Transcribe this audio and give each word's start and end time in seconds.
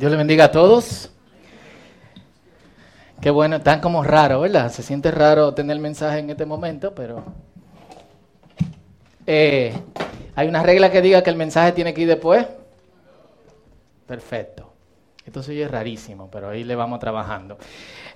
Dios 0.00 0.10
le 0.10 0.16
bendiga 0.16 0.46
a 0.46 0.50
todos. 0.50 1.10
Qué 3.20 3.28
bueno, 3.28 3.56
están 3.56 3.82
como 3.82 4.02
raro, 4.02 4.40
¿verdad? 4.40 4.72
Se 4.72 4.82
siente 4.82 5.10
raro 5.10 5.52
tener 5.52 5.76
el 5.76 5.82
mensaje 5.82 6.20
en 6.20 6.30
este 6.30 6.46
momento, 6.46 6.94
pero 6.94 7.22
eh, 9.26 9.74
hay 10.34 10.48
una 10.48 10.62
regla 10.62 10.90
que 10.90 11.02
diga 11.02 11.22
que 11.22 11.28
el 11.28 11.36
mensaje 11.36 11.72
tiene 11.72 11.92
que 11.92 12.00
ir 12.00 12.08
después. 12.08 12.46
Perfecto. 14.06 14.72
Esto 15.26 15.42
se 15.42 15.50
oye 15.50 15.68
rarísimo, 15.68 16.30
pero 16.30 16.48
ahí 16.48 16.64
le 16.64 16.76
vamos 16.76 16.98
trabajando. 16.98 17.58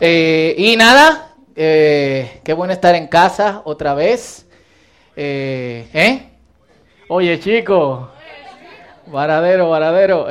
Eh, 0.01 0.55
y 0.57 0.77
nada, 0.79 1.35
eh, 1.55 2.41
qué 2.45 2.55
bueno 2.55 2.73
estar 2.73 2.95
en 2.95 3.09
casa 3.09 3.61
otra 3.67 3.93
vez. 3.93 4.47
¿Eh? 5.15 6.31
Oye, 7.11 7.39
chico. 7.41 8.09
Varadero, 9.09 9.69
varadero. 9.69 10.29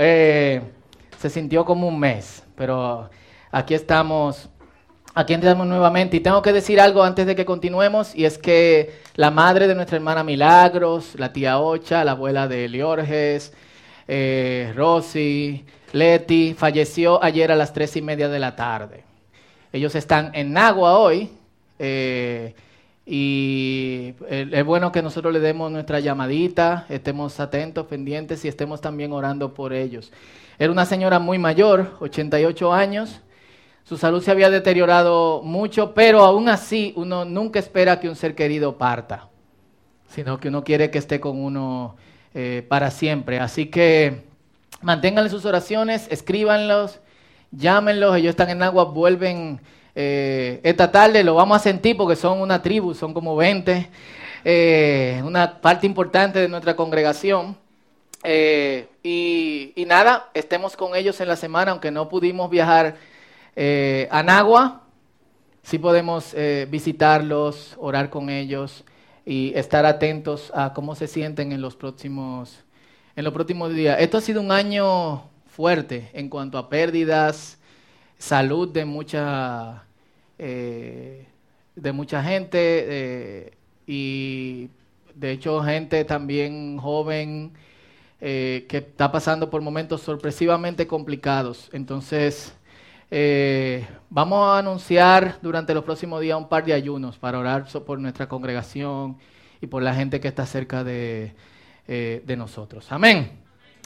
Se 1.24 1.30
sintió 1.30 1.64
como 1.64 1.88
un 1.88 1.98
mes, 1.98 2.44
pero 2.58 3.10
aquí 3.50 3.74
estamos 3.74 4.50
Aquí 5.16 5.36
entramos 5.36 5.68
nuevamente 5.68 6.18
y 6.18 6.22
tengo 6.22 6.42
que 6.42 6.52
decir 6.52 6.82
algo 6.82 7.04
antes 7.04 7.28
de 7.28 7.36
que 7.36 7.46
continuemos 7.46 8.16
y 8.16 8.26
es 8.26 8.40
que 8.40 8.96
la 9.14 9.30
madre 9.30 9.68
de 9.68 9.76
nuestra 9.76 9.98
hermana 9.98 10.24
Milagros, 10.24 11.14
la 11.20 11.32
tía 11.32 11.60
Ocha, 11.60 12.04
la 12.04 12.14
abuela 12.14 12.48
de 12.48 12.68
Liorges, 12.68 13.54
eh, 14.08 14.74
Rosy, 14.76 15.66
Leti, 15.92 16.56
falleció 16.56 17.24
ayer 17.24 17.52
a 17.52 17.56
las 17.56 17.74
tres 17.74 17.96
y 17.96 18.02
media 18.02 18.28
de 18.28 18.40
la 18.40 18.56
tarde. 18.56 19.04
Ellos 19.72 19.94
están 19.94 20.32
en 20.34 20.52
Nagua 20.52 20.98
hoy 20.98 21.30
eh, 21.78 22.56
y 23.06 24.14
es 24.30 24.66
bueno 24.66 24.92
que 24.92 25.02
nosotros 25.02 25.34
le 25.34 25.40
demos 25.40 25.72
nuestra 25.72 26.00
llamadita, 26.00 26.86
estemos 26.90 27.40
atentos, 27.40 27.86
pendientes 27.88 28.46
y 28.46 28.48
estemos 28.48 28.82
también 28.82 29.12
orando 29.12 29.54
por 29.54 29.74
ellos. 29.74 30.12
Era 30.58 30.72
una 30.72 30.86
señora 30.86 31.20
muy 31.20 31.38
mayor, 31.38 31.98
88 32.00 32.74
años 32.74 33.22
su 33.84 33.98
salud 33.98 34.24
se 34.24 34.32
había 34.32 34.50
deteriorado 34.50 35.42
mucho, 35.44 35.94
pero 35.94 36.22
aún 36.22 36.48
así 36.48 36.94
uno 36.96 37.26
nunca 37.26 37.60
espera 37.60 38.00
que 38.00 38.08
un 38.08 38.16
ser 38.16 38.34
querido 38.34 38.78
parta, 38.78 39.28
sino 40.08 40.40
que 40.40 40.48
uno 40.48 40.64
quiere 40.64 40.90
que 40.90 41.00
esté 41.00 41.20
con 41.20 41.38
uno 41.38 41.98
eh, 42.34 42.66
para 42.70 42.92
siempre. 42.92 43.40
Así 43.40 43.66
que 43.66 44.24
manténganle 44.82 45.30
sus 45.30 45.44
oraciones, 45.44 46.08
escríbanlos, 46.10 47.02
llámenlos, 47.56 48.18
ellos 48.18 48.32
están 48.32 48.50
en 48.50 48.64
agua, 48.64 48.86
vuelven 48.86 49.60
eh, 49.96 50.60
esta 50.64 50.92
tarde, 50.92 51.24
lo 51.24 51.36
vamos 51.36 51.58
a 51.58 51.60
sentir 51.60 51.96
porque 51.96 52.16
son 52.16 52.42
una 52.42 52.62
tribu, 52.62 52.94
son 52.94 53.14
como 53.14 53.36
20, 53.36 53.90
eh, 54.46 55.22
una 55.24 55.62
parte 55.62 55.86
importante 55.86 56.40
de 56.40 56.48
nuestra 56.48 56.76
congregación. 56.76 57.56
y, 59.04 59.74
y 59.76 59.86
nada, 59.86 60.30
estemos 60.34 60.78
con 60.78 60.96
ellos 60.96 61.20
en 61.22 61.28
la 61.28 61.36
semana, 61.36 61.72
aunque 61.72 61.92
no 61.92 62.10
pudimos 62.10 62.50
viajar 62.50 62.96
eh, 63.56 64.08
Anagua, 64.12 64.82
sí 65.62 65.78
podemos 65.78 66.34
eh, 66.34 66.68
visitarlos, 66.70 67.76
orar 67.78 68.10
con 68.10 68.30
ellos 68.30 68.84
y 69.26 69.54
estar 69.56 69.86
atentos 69.86 70.52
a 70.56 70.74
cómo 70.74 70.96
se 70.96 71.08
sienten 71.08 71.52
en 71.52 71.62
los 71.62 71.76
próximos, 71.76 72.64
en 73.16 73.24
los 73.24 73.34
próximos 73.34 73.74
días. 73.74 73.98
Esto 74.00 74.18
ha 74.18 74.22
sido 74.22 74.42
un 74.42 74.52
año 74.52 75.30
fuerte 75.56 76.10
en 76.14 76.30
cuanto 76.30 76.58
a 76.58 76.70
pérdidas, 76.70 77.58
salud 78.18 78.70
de 78.70 78.86
mucha, 78.86 79.84
eh, 80.38 81.26
de 81.76 81.92
mucha 81.92 82.24
gente 82.24 82.58
eh, 82.60 83.54
y 83.88 84.70
de 85.16 85.32
hecho 85.32 85.62
gente 85.62 86.06
también 86.06 86.78
joven 86.78 87.54
que 88.20 88.66
está 88.72 89.12
pasando 89.12 89.50
por 89.50 89.62
momentos 89.62 90.02
sorpresivamente 90.02 90.88
complicados. 90.88 91.70
Entonces, 91.74 92.54
eh, 93.16 93.86
vamos 94.10 94.44
a 94.44 94.58
anunciar 94.58 95.38
durante 95.40 95.76
los 95.76 95.84
próximos 95.84 96.20
días 96.20 96.36
un 96.36 96.50
par 96.50 96.66
de 96.66 96.74
ayunos 96.74 97.16
para 97.20 97.38
orar 97.38 97.68
por 97.86 98.00
nuestra 98.00 98.28
congregación 98.28 99.20
y 99.62 99.68
por 99.68 99.84
la 99.84 99.94
gente 99.94 100.20
que 100.20 100.30
está 100.30 100.48
cerca 100.48 100.84
de, 100.84 101.32
eh, 101.88 102.24
de 102.26 102.36
nosotros. 102.36 102.92
Amén. 102.92 103.34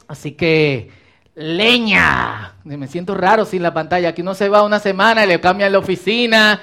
Así 0.08 0.32
que, 0.32 0.92
leña. 1.38 2.56
Me 2.64 2.88
siento 2.88 3.14
raro 3.14 3.46
sin 3.46 3.62
la 3.62 3.74
pantalla. 3.74 4.10
Aquí 4.10 4.22
uno 4.22 4.34
se 4.34 4.50
va 4.50 4.64
una 4.64 4.80
semana 4.80 5.24
y 5.24 5.28
le 5.28 5.40
cambian 5.40 5.72
la 5.72 5.78
oficina, 5.78 6.60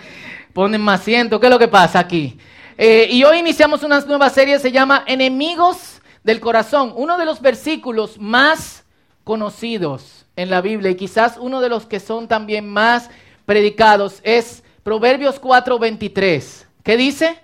ponen 0.52 0.80
más 0.80 1.00
asiento. 1.00 1.38
¿Qué 1.38 1.46
es 1.46 1.52
lo 1.52 1.58
que 1.58 1.68
pasa 1.68 2.00
aquí? 2.00 2.36
Eh, 2.76 3.06
y 3.08 3.22
hoy 3.22 3.38
iniciamos 3.38 3.84
una 3.84 4.00
nueva 4.00 4.28
serie, 4.30 4.58
se 4.58 4.72
llama 4.72 5.04
Enemigos 5.06 6.02
del 6.24 6.40
Corazón. 6.40 6.92
Uno 6.96 7.16
de 7.16 7.24
los 7.24 7.40
versículos 7.40 8.18
más 8.18 8.84
conocidos 9.22 10.26
en 10.34 10.50
la 10.50 10.60
Biblia 10.60 10.90
y 10.90 10.96
quizás 10.96 11.36
uno 11.38 11.60
de 11.60 11.68
los 11.68 11.86
que 11.86 12.00
son 12.00 12.26
también 12.26 12.68
más 12.68 13.10
predicados 13.46 14.20
es 14.24 14.64
Proverbios 14.82 15.40
4:23. 15.40 16.66
¿Qué 16.82 16.96
dice? 16.96 17.43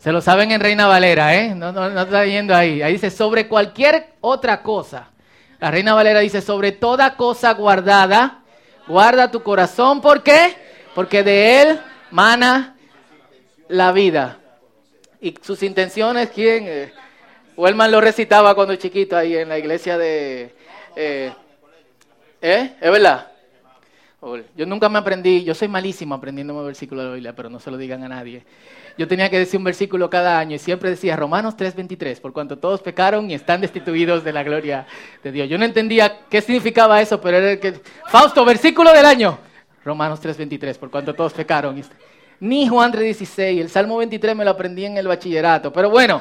Se 0.00 0.12
lo 0.12 0.22
saben 0.22 0.50
en 0.50 0.62
Reina 0.62 0.86
Valera, 0.86 1.34
¿eh? 1.36 1.54
No, 1.54 2.00
está 2.00 2.24
yendo 2.24 2.54
ahí. 2.54 2.80
Ahí 2.80 2.94
dice 2.94 3.10
sobre 3.10 3.48
cualquier 3.48 4.14
otra 4.22 4.62
cosa. 4.62 5.10
La 5.60 5.70
Reina 5.70 5.92
Valera 5.92 6.20
dice 6.20 6.40
sobre 6.40 6.72
toda 6.72 7.16
cosa 7.16 7.52
guardada, 7.52 8.42
guarda 8.88 9.30
tu 9.30 9.42
corazón. 9.42 10.00
¿Por 10.00 10.22
qué? 10.22 10.56
Porque 10.94 11.22
de 11.22 11.60
él 11.60 11.80
mana 12.10 12.76
la 13.68 13.92
vida. 13.92 14.38
Y 15.20 15.34
sus 15.42 15.62
intenciones, 15.62 16.30
¿quién? 16.30 16.64
Eh, 16.66 16.92
Wellman 17.58 17.90
lo 17.90 18.00
recitaba 18.00 18.54
cuando 18.54 18.74
chiquito 18.76 19.18
ahí 19.18 19.36
en 19.36 19.50
la 19.50 19.58
iglesia 19.58 19.98
de... 19.98 20.54
Eh, 20.96 21.30
¿Eh? 22.40 22.72
¿Es 22.80 22.90
verdad? 22.90 23.30
Yo 24.56 24.64
nunca 24.64 24.88
me 24.88 24.98
aprendí, 24.98 25.44
yo 25.44 25.54
soy 25.54 25.68
malísimo 25.68 26.14
aprendiéndome 26.14 26.62
versículos 26.62 27.04
de 27.04 27.08
la 27.08 27.14
Biblia, 27.16 27.36
pero 27.36 27.50
no 27.50 27.60
se 27.60 27.70
lo 27.70 27.76
digan 27.76 28.02
a 28.04 28.08
nadie. 28.08 28.44
Yo 29.00 29.08
tenía 29.08 29.30
que 29.30 29.38
decir 29.38 29.56
un 29.56 29.64
versículo 29.64 30.10
cada 30.10 30.38
año 30.38 30.56
y 30.56 30.58
siempre 30.58 30.90
decía 30.90 31.16
Romanos 31.16 31.56
3:23, 31.56 32.20
por 32.20 32.34
cuanto 32.34 32.58
todos 32.58 32.82
pecaron 32.82 33.30
y 33.30 33.34
están 33.34 33.62
destituidos 33.62 34.22
de 34.24 34.30
la 34.30 34.42
gloria 34.42 34.86
de 35.24 35.32
Dios. 35.32 35.48
Yo 35.48 35.56
no 35.56 35.64
entendía 35.64 36.18
qué 36.28 36.42
significaba 36.42 37.00
eso, 37.00 37.18
pero 37.18 37.38
era 37.38 37.52
el 37.52 37.60
que... 37.60 37.80
Fausto, 38.08 38.44
versículo 38.44 38.92
del 38.92 39.06
año. 39.06 39.38
Romanos 39.86 40.20
3:23, 40.20 40.76
por 40.76 40.90
cuanto 40.90 41.14
todos 41.14 41.32
pecaron. 41.32 41.82
Ni 42.40 42.68
Juan 42.68 42.92
3:16, 42.92 43.62
el 43.62 43.70
Salmo 43.70 43.96
23 43.96 44.36
me 44.36 44.44
lo 44.44 44.50
aprendí 44.50 44.84
en 44.84 44.98
el 44.98 45.08
bachillerato. 45.08 45.72
Pero 45.72 45.88
bueno, 45.88 46.20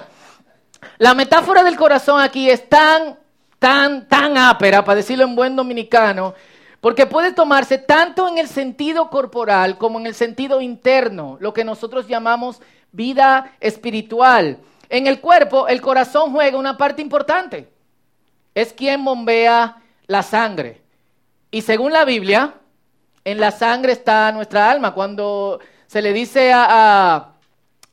la 1.00 1.14
metáfora 1.14 1.64
del 1.64 1.76
corazón 1.76 2.22
aquí 2.22 2.50
es 2.50 2.70
tan, 2.70 3.20
tan, 3.60 4.08
tan 4.08 4.38
ápera, 4.38 4.86
para 4.86 4.96
decirlo 4.96 5.26
en 5.26 5.36
buen 5.36 5.54
dominicano, 5.54 6.34
porque 6.82 7.06
puede 7.06 7.34
tomarse 7.34 7.78
tanto 7.78 8.28
en 8.28 8.38
el 8.38 8.48
sentido 8.48 9.10
corporal 9.10 9.78
como 9.78 10.00
en 10.00 10.06
el 10.06 10.16
sentido 10.16 10.62
interno, 10.62 11.38
lo 11.40 11.54
que 11.54 11.66
nosotros 11.66 12.08
llamamos 12.08 12.62
vida 12.92 13.52
espiritual. 13.60 14.60
En 14.88 15.06
el 15.08 15.20
cuerpo, 15.20 15.68
el 15.68 15.82
corazón 15.82 16.32
juega 16.32 16.58
una 16.58 16.78
parte 16.78 17.02
importante. 17.02 17.70
Es 18.56 18.74
quien 18.74 19.04
bombea 19.04 19.78
la 20.08 20.24
sangre. 20.24 20.82
Y 21.52 21.62
según 21.62 21.92
la 21.92 22.06
Biblia, 22.06 22.56
en 23.26 23.40
la 23.40 23.52
sangre 23.52 23.92
está 23.92 24.32
nuestra 24.32 24.72
alma. 24.72 24.94
Cuando 24.94 25.60
se 25.86 26.02
le 26.02 26.14
dice 26.14 26.52
a, 26.54 27.34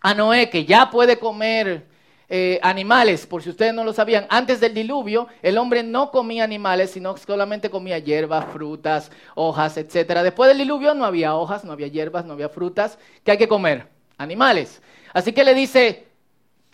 a 0.01 0.15
Noé 0.15 0.49
que 0.49 0.65
ya 0.65 0.91
puede 0.91 1.19
comer 1.19 1.87
eh, 2.29 2.59
animales, 2.63 3.25
por 3.27 3.43
si 3.43 3.51
ustedes 3.51 3.73
no 3.73 3.85
lo 3.85 3.93
sabían, 3.93 4.27
antes 4.29 4.59
del 4.59 4.75
diluvio 4.75 5.29
el 5.43 5.59
hombre 5.59 5.83
no 5.83 6.11
comía 6.11 6.43
animales, 6.43 6.91
sino 6.91 7.17
solamente 7.17 7.71
comía 7.71 7.99
hierbas, 7.99 8.47
frutas, 8.53 9.13
hojas, 9.37 9.77
etc. 9.77 10.23
Después 10.23 10.49
del 10.49 10.59
diluvio 10.59 10.95
no 10.95 11.05
había 11.05 11.37
hojas, 11.37 11.65
no 11.65 11.73
había 11.73 11.87
hierbas, 11.87 12.25
no 12.25 12.33
había 12.33 12.49
frutas. 12.49 12.99
¿Qué 13.23 13.33
hay 13.33 13.39
que 13.39 13.47
comer? 13.47 13.89
Animales. 14.19 14.83
Así 15.13 15.33
que 15.33 15.45
le 15.45 15.55
dice, 15.55 16.09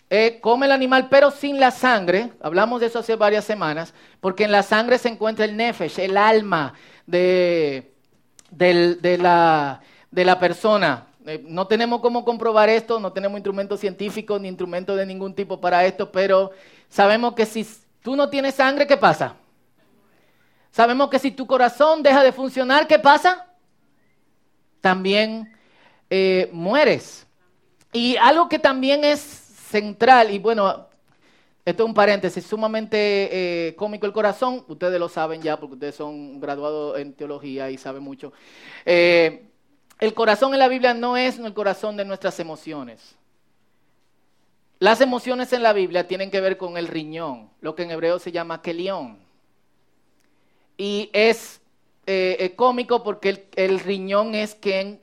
eh, 0.09 0.39
come 0.41 0.65
el 0.65 0.71
animal 0.71 1.07
pero 1.09 1.31
sin 1.31 1.59
la 1.59 1.71
sangre. 1.71 2.33
Hablamos 2.41 2.81
de 2.81 2.87
eso 2.87 2.99
hace 2.99 3.15
varias 3.15 3.45
semanas, 3.45 3.93
porque 4.19 4.45
en 4.45 4.51
la 4.51 4.63
sangre 4.63 4.97
se 4.97 5.09
encuentra 5.09 5.45
el 5.45 5.55
nefesh, 5.55 5.99
el 5.99 6.17
alma 6.17 6.73
de, 7.05 7.93
de, 8.49 9.17
la, 9.19 9.81
de 10.09 10.25
la 10.25 10.39
persona. 10.39 11.07
Eh, 11.25 11.41
no 11.45 11.67
tenemos 11.67 12.01
cómo 12.01 12.25
comprobar 12.25 12.69
esto, 12.69 12.99
no 12.99 13.13
tenemos 13.13 13.37
instrumentos 13.37 13.79
científicos 13.79 14.41
ni 14.41 14.49
instrumentos 14.49 14.97
de 14.97 15.05
ningún 15.05 15.33
tipo 15.33 15.59
para 15.61 15.85
esto, 15.85 16.11
pero 16.11 16.51
sabemos 16.89 17.33
que 17.33 17.45
si 17.45 17.65
tú 18.01 18.15
no 18.15 18.29
tienes 18.29 18.55
sangre, 18.55 18.85
¿qué 18.85 18.97
pasa? 18.97 19.35
Sabemos 20.71 21.09
que 21.09 21.19
si 21.19 21.31
tu 21.31 21.47
corazón 21.47 22.03
deja 22.03 22.23
de 22.23 22.31
funcionar, 22.31 22.87
¿qué 22.87 22.99
pasa? 22.99 23.47
También 24.81 25.53
eh, 26.09 26.49
mueres. 26.51 27.25
Y 27.93 28.17
algo 28.17 28.49
que 28.49 28.59
también 28.59 29.05
es 29.05 29.19
central, 29.19 30.31
y 30.31 30.39
bueno, 30.39 30.87
esto 31.63 31.83
es 31.83 31.87
un 31.87 31.93
paréntesis, 31.93 32.45
sumamente 32.45 33.67
eh, 33.67 33.75
cómico 33.75 34.05
el 34.05 34.11
corazón, 34.11 34.65
ustedes 34.67 34.99
lo 34.99 35.07
saben 35.07 35.41
ya 35.41 35.57
porque 35.57 35.75
ustedes 35.75 35.95
son 35.95 36.41
graduados 36.41 36.99
en 36.99 37.13
teología 37.13 37.69
y 37.71 37.77
saben 37.77 38.03
mucho. 38.03 38.33
El 39.99 40.13
corazón 40.13 40.53
en 40.53 40.59
la 40.59 40.67
Biblia 40.67 40.93
no 40.93 41.17
es 41.17 41.39
el 41.39 41.53
corazón 41.53 41.97
de 41.97 42.05
nuestras 42.05 42.39
emociones. 42.39 43.15
Las 44.79 44.99
emociones 45.01 45.53
en 45.53 45.63
la 45.63 45.71
Biblia 45.71 46.07
tienen 46.07 46.29
que 46.29 46.41
ver 46.41 46.57
con 46.57 46.77
el 46.77 46.87
riñón, 46.87 47.49
lo 47.61 47.73
que 47.75 47.83
en 47.83 47.91
hebreo 47.91 48.19
se 48.19 48.31
llama 48.31 48.61
kelión. 48.61 49.17
y 50.77 51.09
es 51.13 51.61
eh, 52.05 52.35
eh, 52.39 52.55
cómico 52.55 53.01
porque 53.01 53.47
el, 53.55 53.79
riñón 53.79 54.35
es 54.35 54.55
quien 54.55 54.99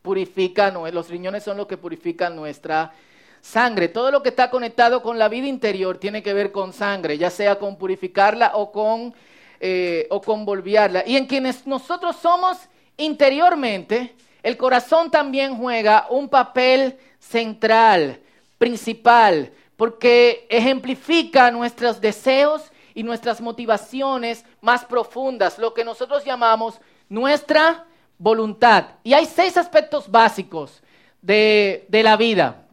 purifica, 0.00 0.70
los 0.70 1.10
riñones 1.10 1.42
son 1.42 1.58
los 1.58 1.66
que 1.66 1.76
purifican 1.76 2.34
nuestra 2.34 2.94
sangre. 3.42 3.88
Todo 3.88 4.10
lo 4.10 4.22
que 4.22 4.30
está 4.30 4.48
conectado 4.48 5.02
con 5.02 5.18
la 5.18 5.28
vida 5.28 5.46
interior 5.46 5.98
tiene 5.98 6.22
que 6.22 6.32
ver 6.32 6.50
con 6.50 6.72
sangre, 6.72 7.18
ya 7.18 7.28
sea 7.28 7.58
con 7.58 7.76
purificarla 7.76 8.52
o 8.54 8.72
con, 8.72 9.14
eh, 9.60 10.06
o 10.08 10.22
con 10.22 10.46
volviarla. 10.46 11.04
Y 11.06 11.18
en 11.18 11.26
quienes 11.26 11.66
nosotros 11.66 12.16
somos 12.16 12.56
interiormente, 13.04 14.14
el 14.42 14.56
corazón 14.56 15.10
también 15.10 15.56
juega 15.56 16.06
un 16.10 16.28
papel 16.28 16.98
central, 17.18 18.20
principal, 18.58 19.52
porque 19.76 20.46
ejemplifica 20.50 21.50
nuestros 21.50 22.00
deseos 22.00 22.70
y 22.94 23.02
nuestras 23.02 23.40
motivaciones 23.40 24.44
más 24.60 24.84
profundas, 24.84 25.58
lo 25.58 25.74
que 25.74 25.84
nosotros 25.84 26.24
llamamos 26.24 26.80
nuestra 27.08 27.86
voluntad. 28.18 28.86
Y 29.02 29.14
hay 29.14 29.26
seis 29.26 29.56
aspectos 29.56 30.10
básicos 30.10 30.82
de, 31.20 31.86
la 31.90 32.16
vida. 32.16 32.66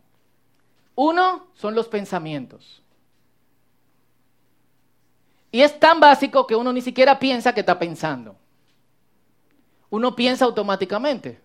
Uno 0.96 1.48
son 1.54 1.76
los 1.76 1.88
pensamientos. 1.88 2.82
Y 5.52 5.62
es 5.62 5.80
tan 5.80 6.00
básico 6.00 6.46
que 6.46 6.56
uno 6.56 6.72
ni 6.72 6.82
siquiera 6.82 7.18
piensa 7.18 7.54
que 7.54 7.62
está 7.62 7.80
pensando. 7.80 8.36
Uno 9.90 10.16
piensa 10.16 10.46
automáticamente. 10.46 11.42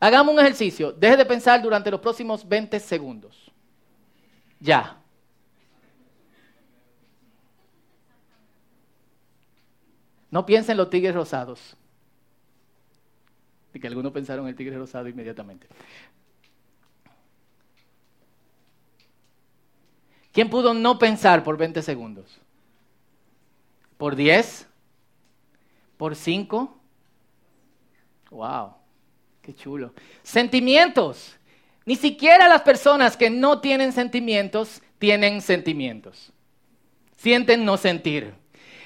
Hagamos 0.00 0.34
un 0.34 0.40
ejercicio. 0.40 0.92
Deje 0.92 1.16
de 1.16 1.26
pensar 1.26 1.62
durante 1.62 1.90
los 1.90 2.00
próximos 2.00 2.46
20 2.46 2.80
segundos. 2.80 3.50
Ya. 4.60 5.00
No 10.30 10.44
piensen 10.44 10.72
en 10.72 10.78
los 10.78 10.90
tigres 10.90 11.14
rosados. 11.14 11.76
Y 13.72 13.80
que 13.80 13.86
algunos 13.86 14.12
pensaron 14.12 14.46
en 14.46 14.50
el 14.50 14.56
tigre 14.56 14.76
rosado 14.76 15.08
inmediatamente. 15.08 15.66
¿Quién 20.32 20.50
pudo 20.50 20.74
no 20.74 20.98
pensar 20.98 21.42
por 21.42 21.56
20 21.56 21.80
segundos? 21.80 22.38
¿Por 23.96 24.16
10? 24.16 24.68
¿Por 25.96 26.14
5? 26.14 26.75
¡Wow! 28.30 28.74
¡Qué 29.42 29.54
chulo! 29.54 29.92
Sentimientos. 30.22 31.36
Ni 31.84 31.96
siquiera 31.96 32.48
las 32.48 32.62
personas 32.62 33.16
que 33.16 33.30
no 33.30 33.60
tienen 33.60 33.92
sentimientos 33.92 34.82
tienen 34.98 35.40
sentimientos. 35.40 36.32
Sienten 37.16 37.64
no 37.64 37.76
sentir. 37.76 38.34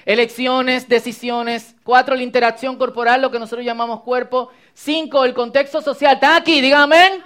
Elecciones, 0.05 0.87
decisiones. 0.87 1.75
Cuatro, 1.83 2.15
la 2.15 2.23
interacción 2.23 2.77
corporal, 2.77 3.21
lo 3.21 3.31
que 3.31 3.39
nosotros 3.39 3.65
llamamos 3.65 4.01
cuerpo. 4.01 4.49
Cinco, 4.73 5.25
el 5.25 5.33
contexto 5.33 5.81
social. 5.81 6.15
¿Están 6.15 6.41
aquí? 6.41 6.61
Díganme. 6.61 7.21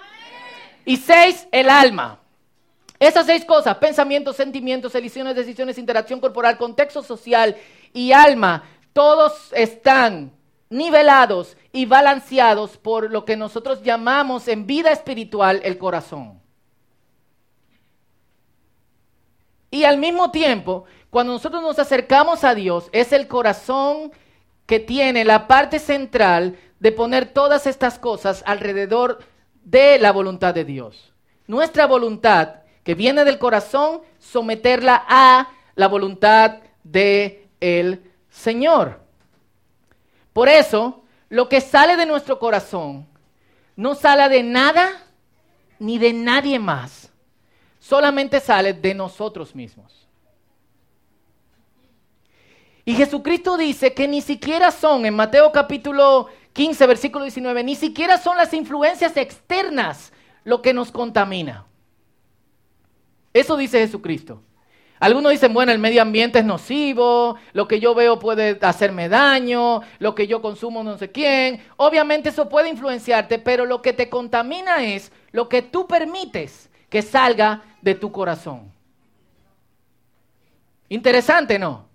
Y 0.85 0.97
seis, 0.97 1.47
el 1.51 1.69
alma. 1.69 2.19
Esas 3.00 3.25
seis 3.25 3.44
cosas, 3.44 3.75
pensamientos, 3.77 4.38
sentimientos, 4.38 4.95
elecciones, 4.95 5.35
decisiones, 5.35 5.77
interacción 5.77 6.21
corporal, 6.21 6.57
contexto 6.57 7.03
social 7.03 7.56
y 7.94 8.13
alma, 8.13 8.63
todos 8.94 9.51
están 9.53 10.31
nivelados 10.75 11.57
y 11.72 11.86
balanceados 11.86 12.77
por 12.77 13.10
lo 13.12 13.25
que 13.25 13.38
nosotros 13.38 13.81
llamamos 13.81 14.48
en 14.48 14.68
vida 14.68 14.92
espiritual 14.92 15.62
el 15.63 15.77
corazón. 15.77 16.42
Y 19.72 19.83
al 19.86 19.98
mismo 19.98 20.31
tiempo, 20.31 20.86
cuando 21.10 21.33
nosotros 21.33 21.62
nos 21.62 21.80
acercamos 21.80 22.44
a 22.44 22.54
Dios, 22.56 22.89
es 22.92 23.13
el 23.13 23.27
corazón 23.27 24.12
que 24.66 24.80
tiene 24.80 25.25
la 25.25 25.48
parte 25.48 25.80
central 25.80 26.57
de 26.80 26.92
poner 26.92 27.33
todas 27.33 27.68
estas 27.68 27.98
cosas 27.98 28.44
alrededor 28.45 29.19
de 29.63 29.98
la 29.98 30.12
voluntad 30.12 30.54
de 30.54 30.66
Dios. 30.66 31.13
Nuestra 31.48 31.88
voluntad, 31.88 32.63
que 32.83 32.95
viene 32.95 33.24
del 33.24 33.39
corazón, 33.39 34.01
someterla 34.19 35.06
a 35.07 35.50
la 35.75 35.88
voluntad 35.88 36.57
de 36.83 37.48
el 37.60 38.12
Señor. 38.30 39.04
Por 40.35 40.49
eso, 40.49 41.01
lo 41.29 41.47
que 41.47 41.61
sale 41.61 41.95
de 41.95 42.05
nuestro 42.05 42.39
corazón 42.39 43.07
no 43.77 43.95
sale 43.95 44.27
de 44.27 44.43
nada 44.43 45.01
ni 45.79 45.97
de 45.97 46.11
nadie 46.11 46.59
más. 46.59 47.09
Solamente 47.79 48.41
sale 48.41 48.73
de 48.73 48.93
nosotros 48.93 49.55
mismos. 49.55 50.05
Y 52.83 52.95
Jesucristo 52.95 53.55
dice 53.55 53.93
que 53.93 54.09
ni 54.09 54.19
siquiera 54.21 54.71
son, 54.71 55.05
en 55.05 55.15
Mateo 55.15 55.53
capítulo 55.53 56.27
15, 56.51 56.85
versículo 56.85 57.23
19, 57.23 57.63
ni 57.63 57.75
siquiera 57.75 58.17
son 58.17 58.35
las 58.35 58.53
influencias 58.53 59.15
externas 59.15 60.11
lo 60.43 60.61
que 60.61 60.73
nos 60.73 60.91
contamina. 60.91 61.65
Eso 63.31 63.55
dice 63.55 63.79
Jesucristo. 63.79 64.41
Algunos 65.05 65.33
dicen, 65.33 65.53
bueno, 65.53 65.71
el 65.71 65.77
medio 65.77 66.01
ambiente 66.01 66.39
es 66.39 66.45
nocivo, 66.45 67.35
lo 67.53 67.67
que 67.67 67.79
yo 67.79 67.93
veo 67.93 68.17
puede 68.17 68.57
hacerme 68.59 69.07
daño, 69.07 69.81
lo 69.99 70.15
que 70.15 70.25
yo 70.25 70.41
consumo 70.41 70.83
no 70.83 70.97
sé 70.97 71.11
quién. 71.11 71.63
Obviamente 71.77 72.29
eso 72.29 72.49
puede 72.49 72.69
influenciarte, 72.69 73.37
pero 73.37 73.67
lo 73.67 73.83
que 73.83 73.93
te 73.93 74.09
contamina 74.09 74.83
es 74.83 75.11
lo 75.31 75.47
que 75.47 75.61
tú 75.61 75.85
permites 75.85 76.71
que 76.89 77.03
salga 77.03 77.61
de 77.83 77.93
tu 77.93 78.11
corazón. 78.11 78.73
Interesante, 80.89 81.59
¿no? 81.59 81.87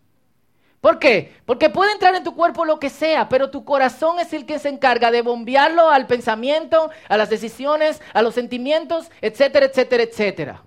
¿Por 0.81 1.01
qué? 1.01 1.35
Porque 1.47 1.69
puede 1.69 1.91
entrar 1.91 2.15
en 2.15 2.23
tu 2.23 2.37
cuerpo 2.37 2.65
lo 2.65 2.79
que 2.79 2.91
sea, 2.91 3.29
pero 3.29 3.51
tu 3.51 3.65
corazón 3.65 4.21
es 4.21 4.33
el 4.33 4.47
que 4.47 4.61
se 4.61 4.69
encarga 4.69 5.11
de 5.11 5.23
bombearlo 5.23 5.91
al 5.91 6.07
pensamiento, 6.07 6.91
a 7.09 7.17
las 7.17 7.29
decisiones, 7.29 8.01
a 8.13 8.23
los 8.23 8.37
sentimientos, 8.37 9.11
etcétera, 9.21 9.67
etcétera, 9.67 10.05
etcétera. 10.05 10.63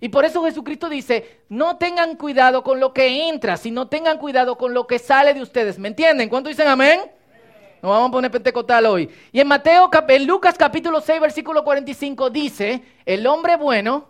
Y 0.00 0.08
por 0.10 0.24
eso 0.24 0.44
Jesucristo 0.44 0.88
dice, 0.88 1.42
no 1.48 1.76
tengan 1.76 2.16
cuidado 2.16 2.62
con 2.62 2.78
lo 2.78 2.92
que 2.92 3.28
entra, 3.28 3.56
sino 3.56 3.88
tengan 3.88 4.18
cuidado 4.18 4.56
con 4.56 4.74
lo 4.74 4.86
que 4.86 4.98
sale 4.98 5.34
de 5.34 5.42
ustedes. 5.42 5.78
¿Me 5.78 5.88
entienden? 5.88 6.28
¿Cuánto 6.28 6.48
dicen 6.48 6.68
amén? 6.68 7.00
Nos 7.82 7.90
vamos 7.90 8.08
a 8.08 8.12
poner 8.12 8.30
pentecostal 8.30 8.86
hoy. 8.86 9.10
Y 9.32 9.40
en 9.40 9.48
Mateo, 9.48 9.90
en 10.08 10.26
Lucas 10.26 10.56
capítulo 10.56 11.00
6, 11.00 11.20
versículo 11.20 11.64
45 11.64 12.30
dice, 12.30 12.82
el 13.04 13.26
hombre 13.26 13.56
bueno, 13.56 14.08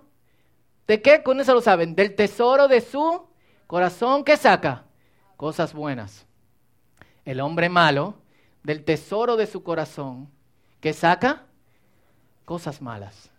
¿de 0.86 1.00
qué? 1.00 1.22
¿Con 1.22 1.40
eso 1.40 1.54
lo 1.54 1.60
saben? 1.60 1.94
Del 1.94 2.14
tesoro 2.14 2.68
de 2.68 2.80
su 2.80 3.26
corazón, 3.66 4.24
¿qué 4.24 4.36
saca? 4.36 4.84
cosas 5.38 5.72
buenas. 5.72 6.26
El 7.24 7.40
hombre 7.40 7.70
malo, 7.70 8.16
del 8.64 8.84
tesoro 8.84 9.36
de 9.36 9.46
su 9.46 9.62
corazón, 9.62 10.28
que 10.80 10.92
saca 10.92 11.46
cosas 12.44 12.82
malas. 12.82 13.30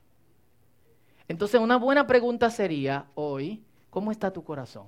Entonces 1.29 1.61
una 1.61 1.77
buena 1.77 2.07
pregunta 2.07 2.49
sería 2.49 3.05
hoy, 3.13 3.63
¿cómo 3.91 4.11
está 4.11 4.33
tu 4.33 4.43
corazón? 4.43 4.87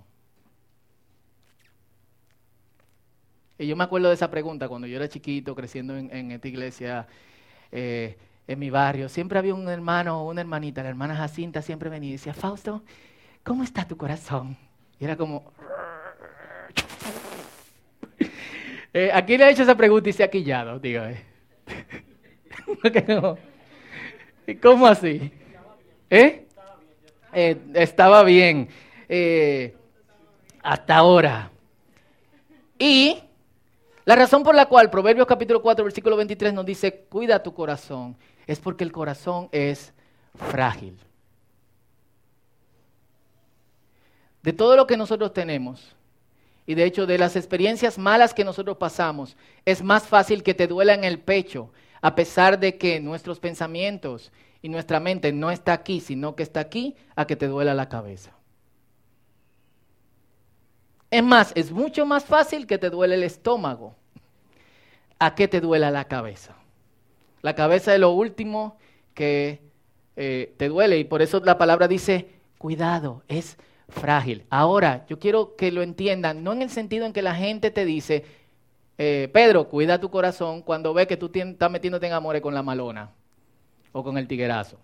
Y 3.59 3.67
yo 3.67 3.75
me 3.75 3.83
acuerdo 3.83 4.07
de 4.07 4.15
esa 4.15 4.31
pregunta 4.31 4.67
cuando 4.67 4.87
yo 4.87 4.95
era 4.95 5.07
chiquito, 5.07 5.53
creciendo 5.53 5.95
en, 5.95 6.31
esta 6.31 6.47
iglesia, 6.47 7.07
eh, 7.71 8.17
en 8.47 8.57
mi 8.57 8.71
barrio. 8.71 9.07
Siempre 9.07 9.37
había 9.37 9.53
un 9.53 9.69
hermano 9.69 10.19
o 10.19 10.31
una 10.31 10.41
hermanita, 10.41 10.81
la 10.81 10.89
hermana 10.89 11.15
Jacinta 11.15 11.61
siempre 11.61 11.91
venía 11.91 12.09
y 12.09 12.13
decía, 12.13 12.33
Fausto, 12.33 12.81
¿cómo 13.43 13.63
está 13.63 13.87
tu 13.87 13.95
corazón? 13.95 14.57
Y 14.99 15.05
era 15.05 15.15
como, 15.15 15.53
eh, 18.93 19.11
aquí 19.13 19.37
le 19.37 19.45
he 19.45 19.51
hecho 19.51 19.61
esa 19.61 19.77
pregunta 19.77 20.09
y 20.09 20.13
se 20.13 20.23
ha 20.23 20.29
quillado, 20.31 20.79
dígame. 20.79 21.21
¿Cómo 24.59 24.87
así? 24.87 25.31
¿Eh? 26.11 26.45
eh 27.33 27.57
estaba 27.73 28.23
bien. 28.23 28.67
Eh, 29.07 29.73
hasta 30.61 30.97
ahora. 30.97 31.49
Y 32.77 33.17
la 34.03 34.15
razón 34.15 34.43
por 34.43 34.53
la 34.53 34.67
cual 34.67 34.89
Proverbios 34.89 35.25
capítulo 35.25 35.61
4, 35.61 35.85
versículo 35.85 36.17
23 36.17 36.53
nos 36.53 36.65
dice, 36.65 37.05
cuida 37.09 37.41
tu 37.41 37.53
corazón, 37.53 38.17
es 38.45 38.59
porque 38.59 38.83
el 38.83 38.91
corazón 38.91 39.47
es 39.53 39.93
frágil. 40.35 40.97
De 44.43 44.51
todo 44.51 44.75
lo 44.75 44.85
que 44.85 44.97
nosotros 44.97 45.33
tenemos, 45.33 45.95
y 46.65 46.73
de 46.73 46.83
hecho 46.83 47.05
de 47.05 47.19
las 47.19 47.35
experiencias 47.35 47.97
malas 47.97 48.33
que 48.33 48.43
nosotros 48.43 48.77
pasamos, 48.77 49.37
es 49.65 49.81
más 49.81 50.07
fácil 50.07 50.43
que 50.43 50.55
te 50.55 50.67
duela 50.67 50.93
en 50.93 51.03
el 51.03 51.19
pecho, 51.19 51.71
a 52.01 52.15
pesar 52.15 52.59
de 52.59 52.77
que 52.77 52.99
nuestros 52.99 53.39
pensamientos 53.39 54.31
y 54.61 54.69
nuestra 54.69 54.99
mente 54.99 55.31
no 55.33 55.51
está 55.51 55.73
aquí, 55.73 55.99
sino 55.99 56.35
que 56.35 56.43
está 56.43 56.59
aquí, 56.59 56.95
a 57.15 57.25
que 57.25 57.35
te 57.35 57.47
duela 57.47 57.73
la 57.73 57.89
cabeza. 57.89 58.31
Es 61.09 61.23
más, 61.23 61.51
es 61.55 61.71
mucho 61.71 62.05
más 62.05 62.23
fácil 62.23 62.67
que 62.67 62.77
te 62.77 62.89
duele 62.89 63.15
el 63.15 63.23
estómago, 63.23 63.95
a 65.19 65.35
que 65.35 65.47
te 65.47 65.59
duela 65.59 65.91
la 65.91 66.05
cabeza. 66.05 66.55
La 67.41 67.55
cabeza 67.55 67.93
es 67.93 67.99
lo 67.99 68.11
último 68.11 68.77
que 69.13 69.61
eh, 70.15 70.53
te 70.57 70.69
duele 70.69 70.99
y 70.99 71.03
por 71.03 71.21
eso 71.21 71.41
la 71.43 71.57
palabra 71.57 71.87
dice, 71.87 72.29
cuidado, 72.57 73.23
es 73.27 73.57
frágil. 73.89 74.45
Ahora, 74.49 75.05
yo 75.09 75.19
quiero 75.19 75.55
que 75.55 75.71
lo 75.71 75.81
entiendan, 75.81 76.43
no 76.43 76.53
en 76.53 76.61
el 76.61 76.69
sentido 76.69 77.05
en 77.05 77.13
que 77.13 77.23
la 77.23 77.35
gente 77.35 77.71
te 77.71 77.83
dice, 77.83 78.23
eh, 78.97 79.29
Pedro, 79.33 79.67
cuida 79.67 79.99
tu 79.99 80.11
corazón 80.11 80.61
cuando 80.61 80.93
ve 80.93 81.07
que 81.07 81.17
tú 81.17 81.31
estás 81.33 81.71
metiéndote 81.71 82.05
en 82.07 82.13
amores 82.13 82.41
con 82.41 82.53
la 82.53 82.61
malona 82.61 83.11
o 83.91 84.03
con 84.03 84.17
el 84.17 84.27
tiguerazo. 84.27 84.77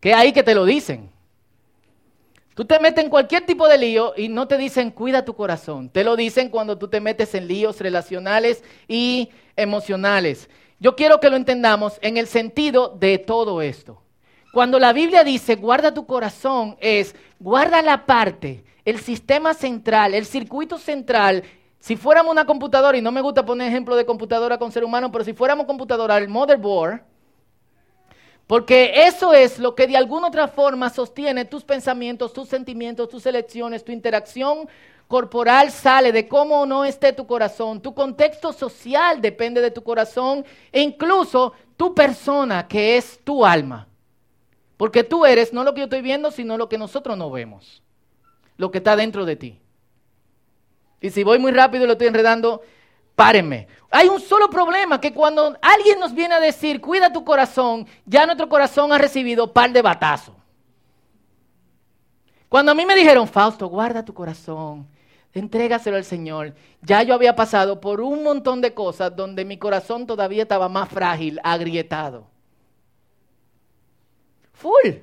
Que 0.00 0.14
ahí 0.14 0.32
que 0.32 0.42
te 0.42 0.54
lo 0.54 0.64
dicen. 0.64 1.10
Tú 2.54 2.66
te 2.66 2.78
metes 2.80 3.02
en 3.04 3.10
cualquier 3.10 3.46
tipo 3.46 3.66
de 3.66 3.78
lío 3.78 4.12
y 4.16 4.28
no 4.28 4.46
te 4.46 4.58
dicen 4.58 4.90
cuida 4.90 5.24
tu 5.24 5.34
corazón. 5.34 5.88
Te 5.88 6.04
lo 6.04 6.16
dicen 6.16 6.50
cuando 6.50 6.76
tú 6.76 6.88
te 6.88 7.00
metes 7.00 7.34
en 7.34 7.48
líos 7.48 7.80
relacionales 7.80 8.62
y 8.88 9.30
emocionales. 9.56 10.50
Yo 10.78 10.94
quiero 10.96 11.18
que 11.20 11.30
lo 11.30 11.36
entendamos 11.36 11.98
en 12.02 12.16
el 12.18 12.26
sentido 12.26 12.94
de 12.98 13.18
todo 13.18 13.62
esto. 13.62 14.02
Cuando 14.52 14.78
la 14.78 14.92
Biblia 14.92 15.24
dice 15.24 15.54
guarda 15.54 15.94
tu 15.94 16.04
corazón 16.04 16.76
es 16.80 17.14
guarda 17.38 17.80
la 17.80 18.04
parte, 18.04 18.64
el 18.84 18.98
sistema 18.98 19.54
central, 19.54 20.12
el 20.12 20.26
circuito 20.26 20.76
central. 20.76 21.44
Si 21.78 21.96
fuéramos 21.96 22.30
una 22.30 22.44
computadora, 22.44 22.98
y 22.98 23.02
no 23.02 23.10
me 23.10 23.22
gusta 23.22 23.46
poner 23.46 23.68
ejemplo 23.68 23.96
de 23.96 24.04
computadora 24.04 24.58
con 24.58 24.70
ser 24.70 24.84
humano, 24.84 25.10
pero 25.10 25.24
si 25.24 25.32
fuéramos 25.32 25.66
computadora, 25.66 26.18
el 26.18 26.28
motherboard, 26.28 27.00
porque 28.52 29.06
eso 29.06 29.32
es 29.32 29.58
lo 29.58 29.74
que 29.74 29.86
de 29.86 29.96
alguna 29.96 30.26
otra 30.26 30.46
forma 30.46 30.90
sostiene 30.90 31.46
tus 31.46 31.64
pensamientos, 31.64 32.34
tus 32.34 32.50
sentimientos, 32.50 33.08
tus 33.08 33.24
elecciones, 33.24 33.82
tu 33.82 33.92
interacción 33.92 34.68
corporal 35.08 35.70
sale 35.70 36.12
de 36.12 36.28
cómo 36.28 36.66
no 36.66 36.84
esté 36.84 37.14
tu 37.14 37.26
corazón. 37.26 37.80
Tu 37.80 37.94
contexto 37.94 38.52
social 38.52 39.22
depende 39.22 39.62
de 39.62 39.70
tu 39.70 39.82
corazón 39.82 40.44
e 40.70 40.82
incluso 40.82 41.54
tu 41.78 41.94
persona, 41.94 42.68
que 42.68 42.98
es 42.98 43.20
tu 43.24 43.42
alma. 43.42 43.88
Porque 44.76 45.02
tú 45.02 45.24
eres 45.24 45.54
no 45.54 45.64
lo 45.64 45.72
que 45.72 45.80
yo 45.80 45.84
estoy 45.84 46.02
viendo, 46.02 46.30
sino 46.30 46.58
lo 46.58 46.68
que 46.68 46.76
nosotros 46.76 47.16
no 47.16 47.30
vemos. 47.30 47.82
Lo 48.58 48.70
que 48.70 48.76
está 48.76 48.96
dentro 48.96 49.24
de 49.24 49.36
ti. 49.36 49.60
Y 51.00 51.08
si 51.08 51.24
voy 51.24 51.38
muy 51.38 51.52
rápido 51.52 51.84
y 51.84 51.86
lo 51.86 51.92
estoy 51.94 52.08
enredando, 52.08 52.60
párenme. 53.14 53.66
Hay 53.94 54.08
un 54.08 54.20
solo 54.20 54.48
problema, 54.48 54.98
que 54.98 55.12
cuando 55.12 55.54
alguien 55.60 56.00
nos 56.00 56.14
viene 56.14 56.34
a 56.34 56.40
decir, 56.40 56.80
cuida 56.80 57.12
tu 57.12 57.22
corazón, 57.26 57.86
ya 58.06 58.24
nuestro 58.24 58.48
corazón 58.48 58.90
ha 58.90 58.96
recibido 58.96 59.52
par 59.52 59.70
de 59.70 59.82
batazos. 59.82 60.34
Cuando 62.48 62.72
a 62.72 62.74
mí 62.74 62.86
me 62.86 62.96
dijeron, 62.96 63.28
Fausto, 63.28 63.66
guarda 63.66 64.02
tu 64.02 64.14
corazón, 64.14 64.88
entrégaselo 65.34 65.98
al 65.98 66.04
Señor, 66.04 66.54
ya 66.80 67.02
yo 67.02 67.12
había 67.12 67.36
pasado 67.36 67.82
por 67.82 68.00
un 68.00 68.22
montón 68.22 68.62
de 68.62 68.72
cosas 68.72 69.14
donde 69.14 69.44
mi 69.44 69.58
corazón 69.58 70.06
todavía 70.06 70.44
estaba 70.44 70.70
más 70.70 70.88
frágil, 70.88 71.38
agrietado. 71.44 72.26
Full. 74.54 75.02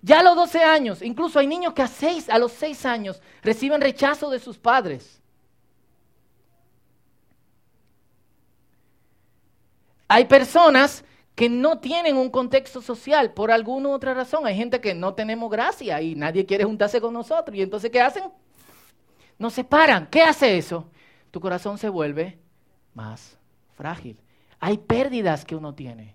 Ya 0.00 0.20
a 0.20 0.22
los 0.22 0.36
12 0.36 0.62
años, 0.62 1.02
incluso 1.02 1.38
hay 1.38 1.46
niños 1.46 1.74
que 1.74 1.82
a, 1.82 1.86
seis, 1.86 2.30
a 2.30 2.38
los 2.38 2.52
6 2.52 2.86
años 2.86 3.20
reciben 3.42 3.82
rechazo 3.82 4.30
de 4.30 4.38
sus 4.38 4.56
padres. 4.56 5.20
Hay 10.08 10.26
personas 10.26 11.04
que 11.34 11.48
no 11.48 11.78
tienen 11.78 12.16
un 12.16 12.30
contexto 12.30 12.80
social 12.80 13.32
por 13.32 13.50
alguna 13.50 13.88
u 13.88 13.92
otra 13.92 14.14
razón. 14.14 14.46
Hay 14.46 14.56
gente 14.56 14.80
que 14.80 14.94
no 14.94 15.14
tenemos 15.14 15.50
gracia 15.50 16.00
y 16.00 16.14
nadie 16.14 16.46
quiere 16.46 16.64
juntarse 16.64 17.00
con 17.00 17.12
nosotros. 17.12 17.56
Y 17.56 17.62
entonces, 17.62 17.90
¿qué 17.90 18.00
hacen? 18.00 18.24
Nos 19.38 19.54
separan. 19.54 20.06
¿Qué 20.06 20.22
hace 20.22 20.56
eso? 20.56 20.88
Tu 21.30 21.40
corazón 21.40 21.78
se 21.78 21.88
vuelve 21.88 22.38
más 22.94 23.36
frágil. 23.76 24.16
Hay 24.60 24.78
pérdidas 24.78 25.44
que 25.44 25.56
uno 25.56 25.74
tiene 25.74 26.14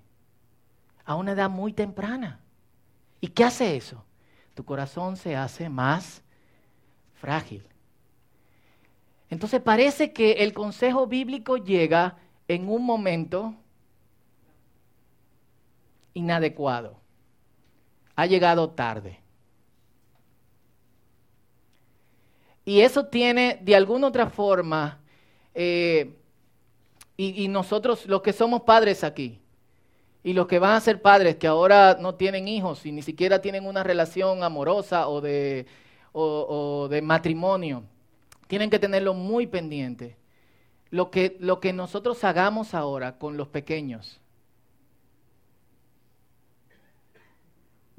a 1.03 1.15
una 1.15 1.34
edad 1.34 1.50
muy 1.50 1.74
temprana. 1.74 2.39
¿Y 3.19 3.27
qué 3.27 3.43
hace 3.43 3.75
eso? 3.75 4.05
Tu 4.53 4.63
corazón 4.63 5.17
se 5.17 5.36
hace 5.36 5.67
más 5.67 6.24
frágil. 7.15 7.65
Entonces 9.29 9.62
parece 9.62 10.13
que 10.13 10.31
el 10.43 10.53
consejo 10.53 11.05
bíblico 11.08 11.58
llega 11.58 12.17
en 12.48 12.69
un 12.69 12.86
momento 12.86 13.55
inadecuado. 16.13 16.99
Ha 18.15 18.25
llegado 18.25 18.69
tarde. 18.69 19.19
Y 22.65 22.81
eso 22.81 23.05
tiene 23.05 23.57
de 23.61 23.75
alguna 23.75 24.07
otra 24.07 24.29
forma, 24.29 24.99
eh, 25.55 26.13
y, 27.17 27.47
nosotros 27.47 28.05
los 28.05 28.21
que 28.21 28.31
somos 28.31 28.61
padres 28.61 29.03
aquí, 29.03 29.39
y 30.23 30.33
los 30.33 30.47
que 30.47 30.59
van 30.59 30.75
a 30.75 30.79
ser 30.79 31.01
padres 31.01 31.37
que 31.37 31.47
ahora 31.47 31.97
no 31.99 32.15
tienen 32.15 32.47
hijos 32.47 32.85
y 32.85 32.91
ni 32.91 33.01
siquiera 33.01 33.41
tienen 33.41 33.65
una 33.65 33.83
relación 33.83 34.43
amorosa 34.43 35.09
o 35.09 35.19
de, 35.19 35.65
o, 36.13 36.87
de 36.89 37.01
matrimonio, 37.01 37.83
tienen 38.47 38.69
que 38.69 38.79
tenerlo 38.79 39.13
muy 39.13 39.47
pendiente. 39.47 40.15
Lo 40.91 41.09
que, 41.11 41.37
lo 41.39 41.59
que 41.59 41.73
nosotros 41.73 42.23
hagamos 42.23 42.73
ahora 42.73 43.17
con 43.17 43.35
los 43.35 43.47
pequeños 43.47 44.21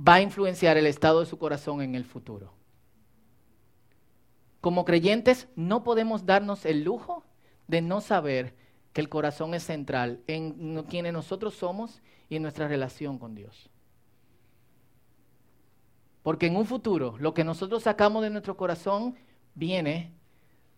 va 0.00 0.14
a 0.14 0.20
influenciar 0.22 0.76
el 0.78 0.86
estado 0.86 1.20
de 1.20 1.26
su 1.26 1.38
corazón 1.38 1.82
en 1.82 1.94
el 1.94 2.04
futuro. 2.04 2.52
Como 4.60 4.84
creyentes 4.84 5.48
no 5.56 5.84
podemos 5.84 6.26
darnos 6.26 6.64
el 6.64 6.84
lujo 6.84 7.24
de 7.66 7.82
no 7.82 8.00
saber 8.00 8.54
que 8.92 9.00
el 9.00 9.08
corazón 9.08 9.54
es 9.54 9.62
central 9.62 10.20
en 10.26 10.82
quienes 10.84 11.12
nosotros 11.12 11.54
somos 11.54 12.02
y 12.28 12.36
en 12.36 12.42
nuestra 12.42 12.68
relación 12.68 13.18
con 13.18 13.34
Dios. 13.34 13.70
Porque 16.22 16.46
en 16.46 16.56
un 16.56 16.66
futuro 16.66 17.16
lo 17.18 17.32
que 17.32 17.44
nosotros 17.44 17.82
sacamos 17.82 18.22
de 18.22 18.30
nuestro 18.30 18.56
corazón 18.56 19.16
viene 19.54 20.12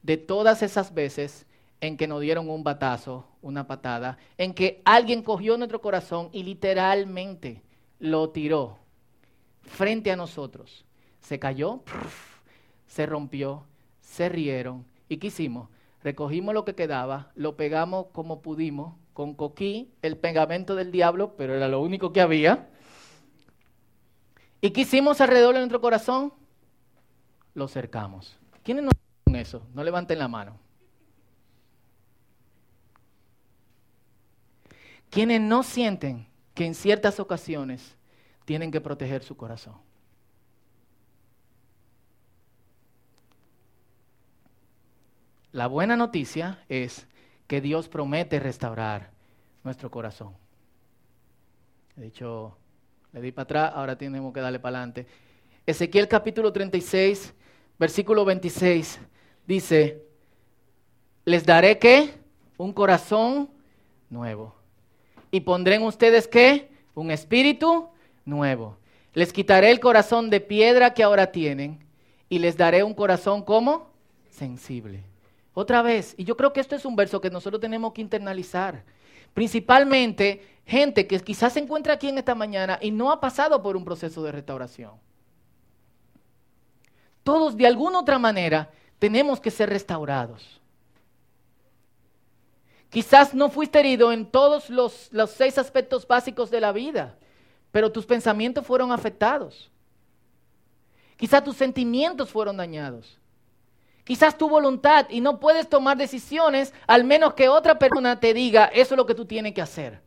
de 0.02 0.16
todas 0.16 0.62
esas 0.62 0.94
veces 0.94 1.46
en 1.80 1.96
que 1.96 2.06
nos 2.06 2.20
dieron 2.20 2.48
un 2.48 2.62
batazo, 2.62 3.26
una 3.40 3.66
patada, 3.66 4.18
en 4.38 4.54
que 4.54 4.82
alguien 4.84 5.22
cogió 5.22 5.56
nuestro 5.56 5.80
corazón 5.80 6.28
y 6.32 6.44
literalmente 6.44 7.62
lo 7.98 8.30
tiró 8.30 8.81
frente 9.62 10.10
a 10.10 10.16
nosotros. 10.16 10.84
Se 11.20 11.38
cayó, 11.38 11.82
se 12.86 13.06
rompió, 13.06 13.64
se 14.00 14.28
rieron. 14.28 14.84
¿Y 15.08 15.18
qué 15.18 15.28
hicimos? 15.28 15.68
recogimos 16.02 16.54
lo 16.54 16.64
que 16.64 16.74
quedaba, 16.74 17.30
lo 17.34 17.56
pegamos 17.56 18.06
como 18.12 18.42
pudimos, 18.42 18.94
con 19.12 19.34
coquí, 19.34 19.92
el 20.02 20.16
pegamento 20.16 20.74
del 20.74 20.90
diablo, 20.90 21.34
pero 21.36 21.54
era 21.54 21.68
lo 21.68 21.80
único 21.80 22.12
que 22.12 22.20
había. 22.20 22.68
¿Y 24.60 24.70
qué 24.70 24.82
hicimos 24.82 25.20
alrededor 25.20 25.54
de 25.54 25.60
nuestro 25.60 25.80
corazón? 25.80 26.32
Lo 27.54 27.68
cercamos. 27.68 28.38
¿Quiénes 28.62 28.84
no 28.84 28.90
con 29.24 29.36
eso? 29.36 29.62
No 29.74 29.84
levanten 29.84 30.18
la 30.18 30.28
mano. 30.28 30.58
¿Quiénes 35.10 35.40
no 35.40 35.62
sienten 35.62 36.26
que 36.54 36.64
en 36.64 36.74
ciertas 36.74 37.20
ocasiones 37.20 37.96
tienen 38.44 38.70
que 38.70 38.80
proteger 38.80 39.22
su 39.22 39.36
corazón? 39.36 39.76
La 45.52 45.66
buena 45.66 45.96
noticia 45.96 46.64
es 46.68 47.06
que 47.46 47.60
Dios 47.60 47.88
promete 47.88 48.40
restaurar 48.40 49.10
nuestro 49.62 49.90
corazón. 49.90 50.34
He 51.96 52.00
dicho, 52.00 52.56
le 53.12 53.20
di 53.20 53.32
para 53.32 53.42
atrás, 53.42 53.72
ahora 53.74 53.96
tenemos 53.96 54.32
que 54.32 54.40
darle 54.40 54.58
para 54.58 54.78
adelante. 54.78 55.06
Ezequiel 55.66 56.08
capítulo 56.08 56.52
36, 56.52 57.34
versículo 57.78 58.24
26, 58.24 58.98
dice, 59.46 60.02
les 61.26 61.44
daré 61.44 61.78
qué? 61.78 62.14
Un 62.56 62.72
corazón 62.72 63.50
nuevo. 64.08 64.54
Y 65.30 65.40
pondré 65.40 65.74
en 65.74 65.82
ustedes 65.82 66.26
qué? 66.26 66.70
Un 66.94 67.10
espíritu 67.10 67.91
nuevo. 68.24 68.76
Les 69.14 69.32
quitaré 69.32 69.70
el 69.70 69.80
corazón 69.80 70.30
de 70.30 70.40
piedra 70.40 70.94
que 70.94 71.02
ahora 71.02 71.32
tienen 71.32 71.84
y 72.28 72.38
les 72.38 72.56
daré 72.56 72.82
un 72.82 72.94
corazón 72.94 73.42
como 73.42 73.90
sensible 74.30 75.04
otra 75.54 75.82
vez, 75.82 76.14
y 76.16 76.24
yo 76.24 76.36
creo 76.36 76.52
que 76.52 76.60
esto 76.60 76.74
es 76.74 76.84
un 76.84 76.96
verso 76.96 77.20
que 77.20 77.30
nosotros 77.30 77.60
tenemos 77.60 77.92
que 77.92 78.00
internalizar. 78.00 78.84
Principalmente 79.34 80.46
gente 80.66 81.06
que 81.06 81.20
quizás 81.20 81.52
se 81.52 81.60
encuentra 81.60 81.94
aquí 81.94 82.08
en 82.08 82.18
esta 82.18 82.34
mañana 82.34 82.78
y 82.80 82.90
no 82.90 83.12
ha 83.12 83.20
pasado 83.20 83.62
por 83.62 83.76
un 83.76 83.84
proceso 83.84 84.22
de 84.22 84.32
restauración. 84.32 84.92
Todos 87.22 87.56
de 87.56 87.66
alguna 87.66 88.00
otra 88.00 88.18
manera 88.18 88.70
tenemos 88.98 89.40
que 89.40 89.50
ser 89.50 89.68
restaurados. 89.68 90.60
Quizás 92.88 93.34
no 93.34 93.48
fuiste 93.50 93.80
herido 93.80 94.12
en 94.12 94.26
todos 94.26 94.70
los, 94.70 95.12
los 95.12 95.30
seis 95.30 95.58
aspectos 95.58 96.06
básicos 96.06 96.50
de 96.50 96.60
la 96.60 96.72
vida, 96.72 97.16
pero 97.72 97.90
tus 97.90 98.06
pensamientos 98.06 98.64
fueron 98.64 98.92
afectados. 98.92 99.70
Quizás 101.16 101.42
tus 101.42 101.56
sentimientos 101.56 102.30
fueron 102.30 102.56
dañados. 102.56 103.18
Quizás 104.04 104.36
tu 104.36 104.48
voluntad 104.48 105.06
y 105.08 105.20
no 105.20 105.38
puedes 105.38 105.68
tomar 105.68 105.96
decisiones 105.96 106.74
al 106.86 107.04
menos 107.04 107.34
que 107.34 107.48
otra 107.48 107.78
persona 107.78 108.18
te 108.18 108.34
diga, 108.34 108.66
eso 108.66 108.94
es 108.94 108.98
lo 108.98 109.06
que 109.06 109.14
tú 109.14 109.24
tienes 109.24 109.54
que 109.54 109.62
hacer. 109.62 110.00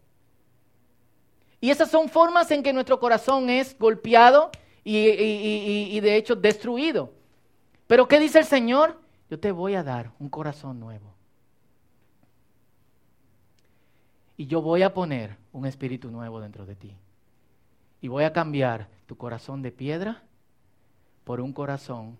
Y 1.61 1.69
esas 1.69 1.89
son 1.89 2.09
formas 2.09 2.51
en 2.51 2.61
que 2.61 2.73
nuestro 2.73 2.99
corazón 2.99 3.49
es 3.49 3.77
golpeado 3.79 4.51
y, 4.83 5.99
de 5.99 6.15
hecho 6.15 6.35
destruido. 6.35 7.13
Pero 7.87 8.07
¿qué 8.07 8.19
dice 8.19 8.39
el 8.39 8.45
Señor? 8.45 8.99
Yo 9.29 9.39
te 9.39 9.51
voy 9.51 9.75
a 9.75 9.83
dar 9.83 10.11
un 10.19 10.29
corazón 10.29 10.79
nuevo. 10.79 11.13
Y 14.37 14.47
yo 14.47 14.61
voy 14.61 14.83
a 14.83 14.93
poner 14.93 15.37
un 15.53 15.65
espíritu 15.65 16.11
nuevo 16.11 16.41
dentro 16.41 16.65
de 16.65 16.75
ti. 16.75 16.95
Y 18.01 18.07
voy 18.07 18.23
a 18.23 18.33
cambiar 18.33 18.87
tu 19.05 19.17
corazón 19.17 19.61
de 19.61 19.71
piedra 19.71 20.23
por 21.23 21.41
un 21.41 21.53
corazón 21.53 22.17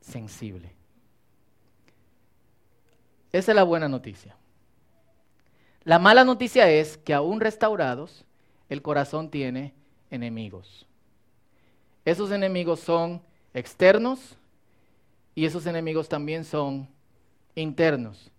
sensible. 0.00 0.74
Esa 3.32 3.52
es 3.52 3.56
la 3.56 3.62
buena 3.62 3.88
noticia. 3.88 4.36
La 5.84 5.98
mala 5.98 6.24
noticia 6.24 6.68
es 6.68 6.98
que 6.98 7.14
aún 7.14 7.40
restaurados, 7.40 8.24
el 8.68 8.82
corazón 8.82 9.30
tiene 9.30 9.72
enemigos. 10.10 10.86
Esos 12.04 12.30
enemigos 12.32 12.80
son 12.80 13.22
externos 13.54 14.36
y 15.34 15.44
esos 15.44 15.66
enemigos 15.66 16.08
también 16.08 16.44
son 16.44 16.88
internos. 17.54 18.30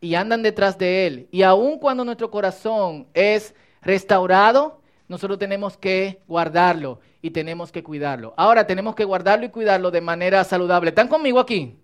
Y 0.00 0.14
andan 0.14 0.42
detrás 0.42 0.78
de 0.78 1.06
él. 1.06 1.28
Y 1.30 1.42
aun 1.42 1.78
cuando 1.78 2.04
nuestro 2.04 2.30
corazón 2.30 3.06
es 3.12 3.54
restaurado, 3.82 4.80
nosotros 5.10 5.40
tenemos 5.40 5.76
que 5.76 6.22
guardarlo 6.28 7.00
y 7.20 7.30
tenemos 7.30 7.72
que 7.72 7.82
cuidarlo. 7.82 8.32
Ahora 8.36 8.64
tenemos 8.64 8.94
que 8.94 9.02
guardarlo 9.04 9.44
y 9.44 9.48
cuidarlo 9.48 9.90
de 9.90 10.00
manera 10.00 10.44
saludable. 10.44 10.90
¿Están 10.90 11.08
conmigo 11.08 11.40
aquí? 11.40 11.76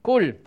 Cool. 0.00 0.38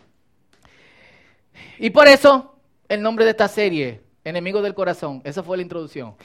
Y 1.77 1.91
por 1.91 2.08
eso 2.08 2.55
el 2.89 3.03
nombre 3.03 3.24
de 3.24 3.31
esta 3.31 3.48
serie, 3.48 4.01
Enemigos 4.24 4.63
del 4.63 4.74
Corazón. 4.74 5.22
Esa 5.24 5.43
fue 5.43 5.58
la 5.58 5.62
introducción. 5.62 6.15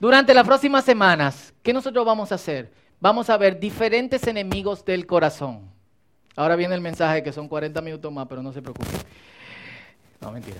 Durante 0.00 0.32
las 0.32 0.46
próximas 0.46 0.86
semanas, 0.86 1.52
¿qué 1.62 1.74
nosotros 1.74 2.06
vamos 2.06 2.32
a 2.32 2.36
hacer? 2.36 2.72
Vamos 2.98 3.28
a 3.28 3.36
ver 3.36 3.60
diferentes 3.60 4.26
enemigos 4.26 4.82
del 4.82 5.04
corazón. 5.04 5.70
Ahora 6.36 6.56
viene 6.56 6.74
el 6.74 6.80
mensaje 6.80 7.22
que 7.22 7.34
son 7.34 7.48
40 7.48 7.82
minutos 7.82 8.10
más, 8.10 8.26
pero 8.26 8.42
no 8.42 8.50
se 8.50 8.62
preocupen. 8.62 8.98
No, 10.22 10.32
mentira. 10.32 10.56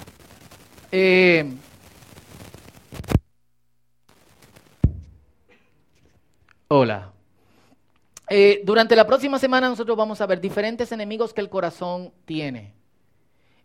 Eh, 0.93 1.55
hola. 6.69 7.13
Eh, 8.31 8.61
durante 8.65 8.95
la 8.95 9.07
próxima 9.07 9.39
semana 9.39 9.69
nosotros 9.69 9.97
vamos 9.97 10.21
a 10.21 10.27
ver 10.27 10.41
diferentes 10.41 10.93
enemigos 10.93 11.33
que 11.33 11.41
el 11.41 11.49
corazón 11.49 12.13
tiene. 12.27 12.75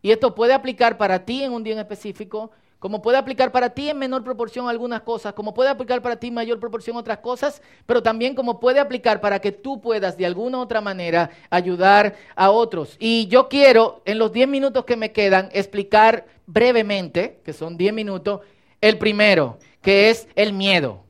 Y 0.01 0.11
esto 0.11 0.33
puede 0.33 0.53
aplicar 0.53 0.97
para 0.97 1.25
ti 1.25 1.43
en 1.43 1.51
un 1.51 1.63
día 1.63 1.73
en 1.73 1.79
específico, 1.79 2.51
como 2.79 3.01
puede 3.01 3.17
aplicar 3.17 3.51
para 3.51 3.69
ti 3.69 3.89
en 3.89 3.97
menor 3.97 4.23
proporción 4.23 4.67
algunas 4.67 5.01
cosas, 5.01 5.33
como 5.33 5.53
puede 5.53 5.69
aplicar 5.69 6.01
para 6.01 6.17
ti 6.17 6.27
en 6.27 6.33
mayor 6.33 6.59
proporción 6.59 6.97
otras 6.97 7.19
cosas, 7.19 7.61
pero 7.85 8.03
también 8.03 8.35
como 8.35 8.59
puede 8.59 8.79
aplicar 8.81 9.21
para 9.21 9.39
que 9.39 9.53
tú 9.53 9.79
puedas 9.79 10.17
de 10.17 10.25
alguna 10.25 10.57
u 10.57 10.61
otra 10.61 10.81
manera 10.81 11.29
ayudar 11.49 12.15
a 12.35 12.51
otros. 12.51 12.97
Y 12.99 13.27
yo 13.27 13.47
quiero, 13.47 14.01
en 14.03 14.17
los 14.17 14.33
10 14.33 14.49
minutos 14.49 14.83
que 14.83 14.97
me 14.97 15.13
quedan, 15.13 15.49
explicar 15.53 16.25
brevemente, 16.45 17.39
que 17.45 17.53
son 17.53 17.77
10 17.77 17.93
minutos, 17.93 18.41
el 18.81 18.97
primero, 18.97 19.57
que 19.81 20.09
es 20.09 20.27
el 20.35 20.51
miedo. 20.51 21.02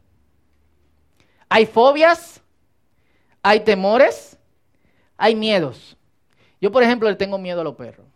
Hay 1.54 1.68
fobias, 1.68 2.42
hay 3.44 3.60
temores, 3.60 4.40
hay 5.16 5.36
miedos. 5.36 5.96
Yo, 6.60 6.72
por 6.72 6.82
ejemplo, 6.82 7.08
le 7.08 7.16
tengo 7.16 7.38
miedo 7.38 7.62
a 7.62 7.64
los 7.64 7.76
perros. 7.76 8.08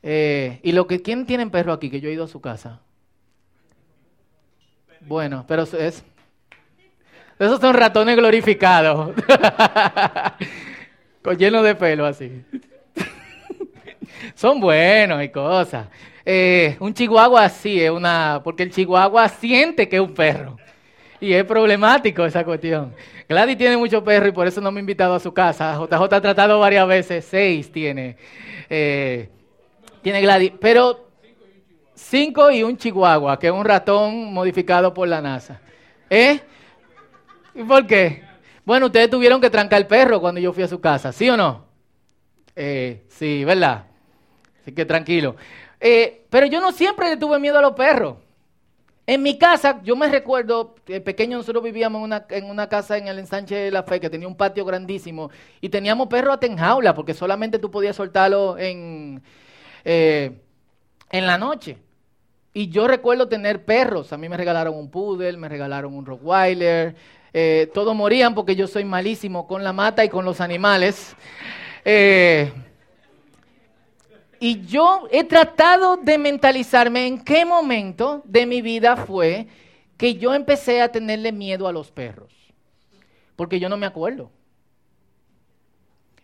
Eh, 0.00 0.60
y 0.62 0.70
lo 0.70 0.86
que, 0.86 1.02
¿quién 1.02 1.26
tiene 1.26 1.44
perro 1.48 1.72
aquí? 1.72 1.90
Que 1.90 2.00
yo 2.00 2.08
he 2.08 2.12
ido 2.12 2.22
a 2.22 2.28
su 2.28 2.40
casa. 2.40 2.78
Bueno, 5.00 5.44
pero 5.48 5.64
es, 5.64 6.04
esos 7.36 7.60
son 7.60 7.74
ratones 7.74 8.14
glorificados. 8.14 9.12
Con 11.20 11.36
lleno 11.36 11.64
de 11.64 11.74
pelo 11.74 12.06
así. 12.06 12.44
son 14.36 14.60
buenos 14.60 15.20
y 15.20 15.30
cosas. 15.30 15.88
Eh, 16.24 16.76
un 16.78 16.94
chihuahua 16.94 17.48
sí 17.48 17.82
es 17.82 17.90
una, 17.90 18.40
porque 18.44 18.62
el 18.62 18.70
chihuahua 18.70 19.28
siente 19.28 19.88
que 19.88 19.96
es 19.96 20.02
un 20.02 20.14
perro. 20.14 20.56
Y 21.20 21.32
es 21.32 21.44
problemático 21.44 22.24
esa 22.24 22.44
cuestión. 22.44 22.94
Gladys 23.28 23.56
tiene 23.56 23.76
mucho 23.76 24.04
perro 24.04 24.28
y 24.28 24.32
por 24.32 24.46
eso 24.46 24.60
no 24.60 24.70
me 24.70 24.78
ha 24.78 24.80
invitado 24.80 25.14
a 25.14 25.20
su 25.20 25.32
casa. 25.32 25.74
JJ 25.74 26.02
ha 26.02 26.20
tratado 26.20 26.60
varias 26.60 26.86
veces, 26.86 27.24
seis 27.24 27.72
tiene. 27.72 28.16
Eh, 28.68 29.28
tiene 30.02 30.20
Gladys. 30.20 30.52
Pero 30.60 31.08
cinco 31.94 32.50
y 32.50 32.62
un 32.62 32.76
chihuahua, 32.76 33.38
que 33.38 33.48
es 33.48 33.52
un 33.52 33.64
ratón 33.64 34.32
modificado 34.32 34.92
por 34.92 35.08
la 35.08 35.20
NASA. 35.20 35.60
¿Eh? 36.08 36.40
¿Y 37.54 37.62
por 37.64 37.86
qué? 37.86 38.22
Bueno, 38.64 38.86
ustedes 38.86 39.10
tuvieron 39.10 39.40
que 39.40 39.50
trancar 39.50 39.80
el 39.80 39.86
perro 39.86 40.20
cuando 40.20 40.40
yo 40.40 40.52
fui 40.52 40.62
a 40.62 40.68
su 40.68 40.80
casa, 40.80 41.12
¿sí 41.12 41.28
o 41.30 41.36
no? 41.36 41.66
Eh, 42.54 43.04
sí, 43.08 43.44
¿verdad? 43.44 43.86
Así 44.60 44.72
que 44.72 44.84
tranquilo. 44.84 45.36
Eh, 45.80 46.24
pero 46.28 46.46
yo 46.46 46.60
no 46.60 46.72
siempre 46.72 47.16
tuve 47.16 47.38
miedo 47.38 47.58
a 47.58 47.62
los 47.62 47.72
perros. 47.72 48.16
En 49.06 49.22
mi 49.22 49.38
casa, 49.38 49.80
yo 49.84 49.94
me 49.94 50.08
recuerdo, 50.08 50.74
pequeño 51.04 51.36
nosotros 51.36 51.62
vivíamos 51.62 52.10
en 52.30 52.44
una, 52.50 52.68
casa 52.68 52.98
en 52.98 53.06
el 53.06 53.20
ensanche 53.20 53.54
de 53.54 53.70
la 53.70 53.84
fe 53.84 54.00
que 54.00 54.10
tenía 54.10 54.26
un 54.26 54.36
patio 54.36 54.64
grandísimo 54.64 55.30
y 55.60 55.68
teníamos 55.68 56.08
perros 56.08 56.38
a 56.42 56.46
en 56.46 56.56
jaula 56.56 56.92
porque 56.92 57.14
solamente 57.14 57.60
tú 57.60 57.70
podías 57.70 57.94
soltarlo 57.94 58.58
en, 58.58 59.22
eh, 59.84 60.32
en 61.10 61.26
la 61.26 61.38
noche. 61.38 61.78
Y 62.52 62.68
yo 62.68 62.88
recuerdo 62.88 63.28
tener 63.28 63.64
perros. 63.64 64.12
A 64.12 64.16
mí 64.16 64.28
me 64.28 64.36
regalaron 64.36 64.74
un 64.74 64.90
poodle, 64.90 65.36
me 65.36 65.48
regalaron 65.48 65.94
un 65.94 66.06
rottweiler. 66.06 66.96
Eh, 67.32 67.70
todos 67.74 67.94
morían 67.94 68.34
porque 68.34 68.56
yo 68.56 68.66
soy 68.66 68.84
malísimo 68.84 69.46
con 69.46 69.62
la 69.62 69.72
mata 69.72 70.04
y 70.04 70.08
con 70.08 70.24
los 70.24 70.40
animales. 70.40 71.14
Eh, 71.84 72.50
y 74.40 74.64
yo 74.66 75.08
he 75.10 75.24
tratado 75.24 75.96
de 75.96 76.18
mentalizarme 76.18 77.06
en 77.06 77.22
qué 77.22 77.44
momento 77.44 78.22
de 78.24 78.46
mi 78.46 78.62
vida 78.62 78.96
fue 78.96 79.46
que 79.96 80.14
yo 80.14 80.34
empecé 80.34 80.82
a 80.82 80.92
tenerle 80.92 81.32
miedo 81.32 81.66
a 81.68 81.72
los 81.72 81.90
perros. 81.90 82.32
Porque 83.34 83.60
yo 83.60 83.68
no 83.68 83.76
me 83.76 83.86
acuerdo. 83.86 84.30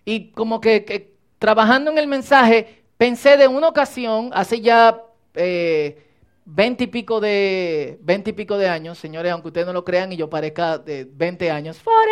Y 0.05 0.31
como 0.31 0.61
que 0.61 1.14
trabajando 1.38 1.90
en 1.90 1.98
el 1.98 2.07
mensaje, 2.07 2.83
Pensé 3.03 3.37
de 3.37 3.48
una 3.48 3.66
ocasión, 3.66 4.31
hace 4.33 4.61
ya 4.61 5.03
eh, 5.35 6.07
veinte 6.44 6.85
y 6.85 6.87
pico 6.87 7.20
de 7.20 7.98
y 8.01 8.33
pico 8.33 8.57
de 8.57 8.68
años, 8.68 8.96
señores, 8.96 9.33
aunque 9.33 9.48
ustedes 9.48 9.66
no 9.66 9.72
lo 9.72 9.85
crean 9.85 10.12
y 10.12 10.16
yo 10.16 10.31
parezca 10.31 10.79
de 10.79 11.05
20 11.11 11.51
años, 11.51 11.81
forever 11.81 12.07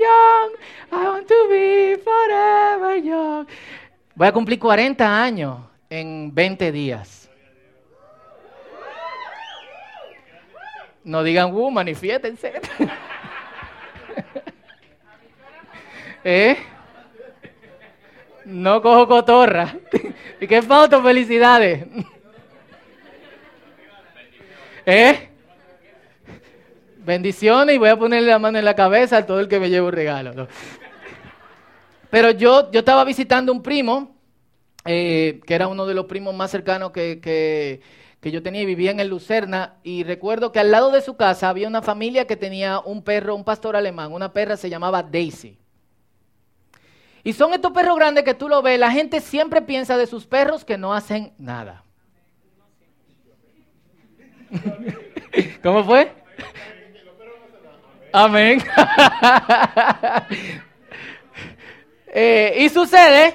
young, 0.00 0.52
I 0.92 1.08
want 1.08 1.26
to 1.26 1.48
be 1.48 1.98
forever 1.98 3.02
young. 3.02 3.44
Voy 4.16 4.28
a 4.28 4.32
cumplir 4.32 4.60
40 4.60 5.22
años 5.22 5.58
en 5.90 6.32
20 6.32 6.70
días. 6.70 7.28
No 11.02 11.22
digan, 11.22 11.52
uh, 11.52 11.70
manifiétense. 11.70 12.54
¿Eh? 16.24 16.56
No 18.44 18.80
cojo 18.80 19.08
cotorra. 19.08 19.74
¿Y 20.40 20.46
qué 20.46 20.62
foto? 20.62 21.02
Felicidades. 21.02 21.86
¿Eh? 24.86 25.28
Bendiciones 26.98 27.74
y 27.74 27.78
voy 27.78 27.88
a 27.88 27.96
ponerle 27.96 28.28
la 28.28 28.38
mano 28.38 28.58
en 28.58 28.64
la 28.64 28.74
cabeza 28.74 29.18
a 29.18 29.26
todo 29.26 29.40
el 29.40 29.48
que 29.48 29.60
me 29.60 29.68
lleve 29.68 29.86
un 29.86 29.92
regalo. 29.92 30.48
Pero 32.14 32.30
yo, 32.30 32.70
yo 32.70 32.78
estaba 32.78 33.02
visitando 33.02 33.50
un 33.50 33.60
primo, 33.60 34.14
eh, 34.84 35.40
que 35.44 35.52
era 35.52 35.66
uno 35.66 35.84
de 35.84 35.94
los 35.94 36.04
primos 36.04 36.32
más 36.32 36.48
cercanos 36.48 36.92
que, 36.92 37.20
que, 37.20 37.80
que 38.20 38.30
yo 38.30 38.40
tenía 38.40 38.62
y 38.62 38.66
vivía 38.66 38.92
en 38.92 39.00
el 39.00 39.08
Lucerna. 39.08 39.78
Y 39.82 40.04
recuerdo 40.04 40.52
que 40.52 40.60
al 40.60 40.70
lado 40.70 40.92
de 40.92 41.00
su 41.00 41.16
casa 41.16 41.48
había 41.48 41.66
una 41.66 41.82
familia 41.82 42.28
que 42.28 42.36
tenía 42.36 42.78
un 42.78 43.02
perro, 43.02 43.34
un 43.34 43.42
pastor 43.42 43.74
alemán. 43.74 44.12
Una 44.12 44.32
perra 44.32 44.56
se 44.56 44.70
llamaba 44.70 45.02
Daisy. 45.02 45.58
Y 47.24 47.32
son 47.32 47.52
estos 47.52 47.72
perros 47.72 47.96
grandes 47.96 48.22
que 48.22 48.34
tú 48.34 48.48
lo 48.48 48.62
ves, 48.62 48.78
la 48.78 48.92
gente 48.92 49.20
siempre 49.20 49.60
piensa 49.60 49.96
de 49.96 50.06
sus 50.06 50.24
perros 50.24 50.64
que 50.64 50.78
no 50.78 50.94
hacen 50.94 51.32
nada. 51.36 51.82
¿Cómo 55.64 55.82
fue? 55.82 56.12
Amén. 58.12 58.62
Eh, 62.16 62.58
y 62.60 62.68
sucede 62.68 63.34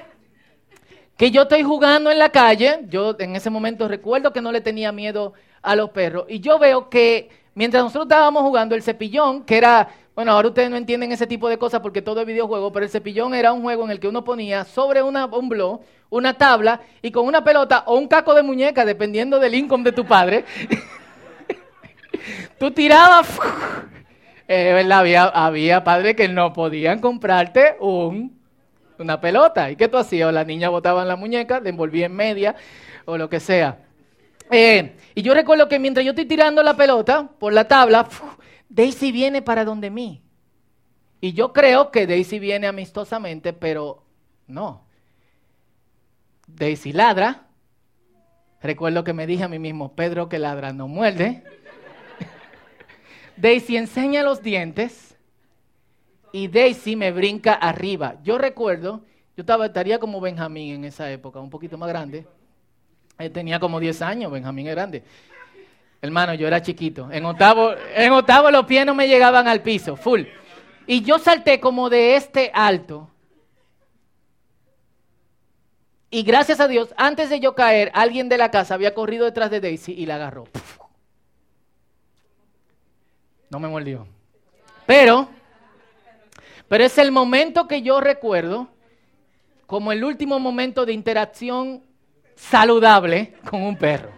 que 1.18 1.32
yo 1.32 1.42
estoy 1.42 1.64
jugando 1.64 2.10
en 2.10 2.18
la 2.18 2.30
calle, 2.30 2.80
yo 2.88 3.14
en 3.20 3.36
ese 3.36 3.50
momento 3.50 3.90
recuerdo 3.90 4.32
que 4.32 4.40
no 4.40 4.54
le 4.54 4.62
tenía 4.62 4.94
miedo 4.94 5.34
a 5.62 5.76
los 5.76 5.90
perros, 5.90 6.26
y 6.30 6.40
yo 6.40 6.58
veo 6.58 6.90
que 6.90 7.30
mientras 7.56 7.84
nosotros 7.84 8.06
estábamos 8.06 8.42
jugando 8.44 8.76
el 8.76 8.82
cepillón, 8.82 9.44
que 9.44 9.58
era 9.58 9.90
bueno, 10.16 10.32
ahora 10.32 10.50
ustedes 10.50 10.70
no 10.70 10.78
entienden 10.78 11.12
ese 11.12 11.28
tipo 11.28 11.50
de 11.50 11.58
cosas 11.58 11.82
porque 11.82 12.02
todo 12.02 12.22
es 12.22 12.28
videojuego, 12.28 12.72
pero 12.72 12.86
el 12.86 12.92
cepillón 12.92 13.34
era 13.34 13.54
un 13.54 13.62
juego 13.62 13.84
en 13.84 13.92
el 13.92 14.00
que 14.00 14.08
uno 14.08 14.24
ponía 14.24 14.64
sobre 14.64 15.02
una, 15.02 15.26
un 15.26 15.50
blog 15.50 15.82
una 16.10 16.34
tabla 16.38 16.82
y 17.02 17.12
con 17.12 17.28
una 17.28 17.44
pelota 17.44 17.84
o 17.86 17.98
un 17.98 18.08
caco 18.08 18.34
de 18.34 18.44
muñeca, 18.44 18.86
dependiendo 18.86 19.40
del 19.40 19.56
income 19.56 19.84
de 19.84 19.92
tu 19.92 20.06
padre, 20.06 20.46
tú 22.60 22.72
tirabas 22.72 23.28
Eh, 24.52 24.84
había, 24.92 25.26
había 25.26 25.84
padres 25.84 26.16
que 26.16 26.28
no 26.28 26.54
podían 26.54 27.00
comprarte 27.02 27.76
un, 27.80 28.39
una 29.00 29.20
pelota. 29.20 29.72
¿Y 29.72 29.76
qué 29.76 29.88
tú 29.88 29.98
hacías? 29.98 30.34
la 30.34 30.44
niña 30.44 30.70
botaba 30.70 31.02
en 31.02 31.08
la 31.08 31.16
muñeca, 31.16 31.60
le 31.60 31.70
envolvía 31.70 32.06
en 32.06 32.16
media 32.16 32.56
o 33.06 33.18
lo 33.18 33.30
que 33.30 33.40
sea. 33.40 33.80
Eh, 34.52 34.96
y 35.16 35.22
yo 35.22 35.34
recuerdo 35.34 35.68
que 35.68 35.80
mientras 35.80 36.06
yo 36.06 36.12
estoy 36.12 36.26
tirando 36.26 36.64
la 36.64 36.76
pelota 36.76 37.30
por 37.40 37.54
la 37.54 37.68
tabla, 37.68 38.08
Daisy 38.68 39.12
viene 39.12 39.42
para 39.42 39.66
donde 39.66 39.90
mí. 39.90 40.22
Y 41.22 41.34
yo 41.34 41.54
creo 41.54 41.92
que 41.92 42.08
Daisy 42.08 42.40
viene 42.40 42.68
amistosamente, 42.68 43.54
pero 43.54 44.04
no. 44.48 44.86
Daisy 46.48 46.94
ladra. 46.94 47.48
Recuerdo 48.62 49.04
que 49.04 49.14
me 49.14 49.28
dije 49.28 49.44
a 49.44 49.48
mí 49.48 49.60
mismo, 49.60 49.96
Pedro 49.96 50.30
que 50.30 50.40
ladra 50.40 50.74
no 50.74 50.88
muerde. 50.88 51.44
Daisy 53.38 53.78
enseña 53.78 54.24
los 54.24 54.42
dientes 54.42 55.09
y 56.32 56.48
Daisy 56.48 56.96
me 56.96 57.12
brinca 57.12 57.54
arriba. 57.54 58.16
Yo 58.24 58.38
recuerdo, 58.38 59.02
yo 59.36 59.42
estaba, 59.42 59.66
estaría 59.66 60.00
como 60.00 60.22
Benjamín 60.22 60.76
en 60.76 60.86
esa 60.86 61.12
época, 61.12 61.40
un 61.40 61.50
poquito 61.50 61.78
más 61.78 61.90
grande. 61.90 62.26
Él 63.18 63.32
tenía 63.32 63.60
como 63.60 63.80
10 63.80 64.02
años, 64.02 64.32
Benjamín 64.32 64.68
es 64.68 64.76
grande. 64.76 65.04
Hermano, 66.02 66.34
yo 66.34 66.48
era 66.48 66.62
chiquito. 66.62 67.12
En 67.12 67.26
octavo, 67.26 67.74
en 67.94 68.12
octavo 68.14 68.50
los 68.52 68.66
pies 68.66 68.86
no 68.86 68.96
me 68.96 69.08
llegaban 69.08 69.48
al 69.48 69.62
piso, 69.62 69.96
full. 69.96 70.24
Y 70.88 71.02
yo 71.02 71.20
salté 71.20 71.60
como 71.60 71.90
de 71.90 72.16
este 72.16 72.52
alto. 72.54 73.10
Y 76.10 76.24
gracias 76.24 76.60
a 76.60 76.68
Dios, 76.68 76.94
antes 76.98 77.30
de 77.30 77.40
yo 77.40 77.54
caer, 77.54 77.92
alguien 77.94 78.30
de 78.30 78.38
la 78.38 78.50
casa 78.50 78.74
había 78.74 78.96
corrido 78.96 79.26
detrás 79.26 79.52
de 79.52 79.60
Daisy 79.60 79.94
y 79.94 80.06
la 80.06 80.16
agarró. 80.16 80.48
No 83.50 83.60
me 83.60 83.68
mordió. 83.68 84.08
Pero, 84.88 85.30
pero 86.70 86.86
es 86.86 86.98
el 86.98 87.12
momento 87.12 87.68
que 87.68 87.82
yo 87.82 88.00
recuerdo 88.00 88.70
como 89.66 89.92
el 89.92 90.04
último 90.04 90.40
momento 90.40 90.86
de 90.86 90.94
interacción 90.94 91.84
saludable 92.36 93.34
con 93.50 93.62
un 93.62 93.76
perro. 93.76 94.10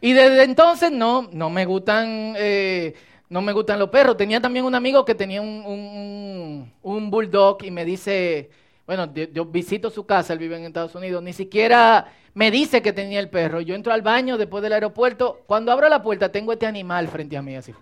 Y 0.00 0.12
desde 0.12 0.44
entonces 0.44 0.92
no, 0.92 1.28
no 1.32 1.50
me 1.50 1.64
gustan, 1.64 2.34
eh, 2.36 2.94
no 3.28 3.42
me 3.42 3.52
gustan 3.52 3.78
los 3.78 3.88
perros. 3.88 4.16
Tenía 4.16 4.40
también 4.40 4.64
un 4.64 4.74
amigo 4.74 5.04
que 5.04 5.14
tenía 5.14 5.40
un, 5.40 6.70
bulldog 7.10 7.64
y 7.64 7.70
me 7.70 7.84
dice, 7.84 8.50
bueno, 8.86 9.12
yo, 9.12 9.46
visito 9.46 9.90
su 9.90 10.06
casa, 10.06 10.32
él 10.34 10.38
vive 10.38 10.56
en 10.56 10.64
Estados 10.64 10.94
Unidos, 10.94 11.22
ni 11.22 11.32
siquiera 11.32 12.12
me 12.34 12.50
dice 12.50 12.80
que 12.80 12.92
tenía 12.92 13.18
el 13.18 13.28
perro. 13.28 13.60
Yo 13.60 13.74
entro 13.74 13.92
al 13.92 14.02
baño 14.02 14.38
después 14.38 14.62
del 14.62 14.74
aeropuerto, 14.74 15.40
cuando 15.46 15.72
abro 15.72 15.88
la 15.88 16.02
puerta 16.02 16.30
tengo 16.30 16.52
este 16.52 16.66
animal 16.66 17.08
frente 17.08 17.36
a 17.36 17.42
mí 17.42 17.56
así. 17.56 17.74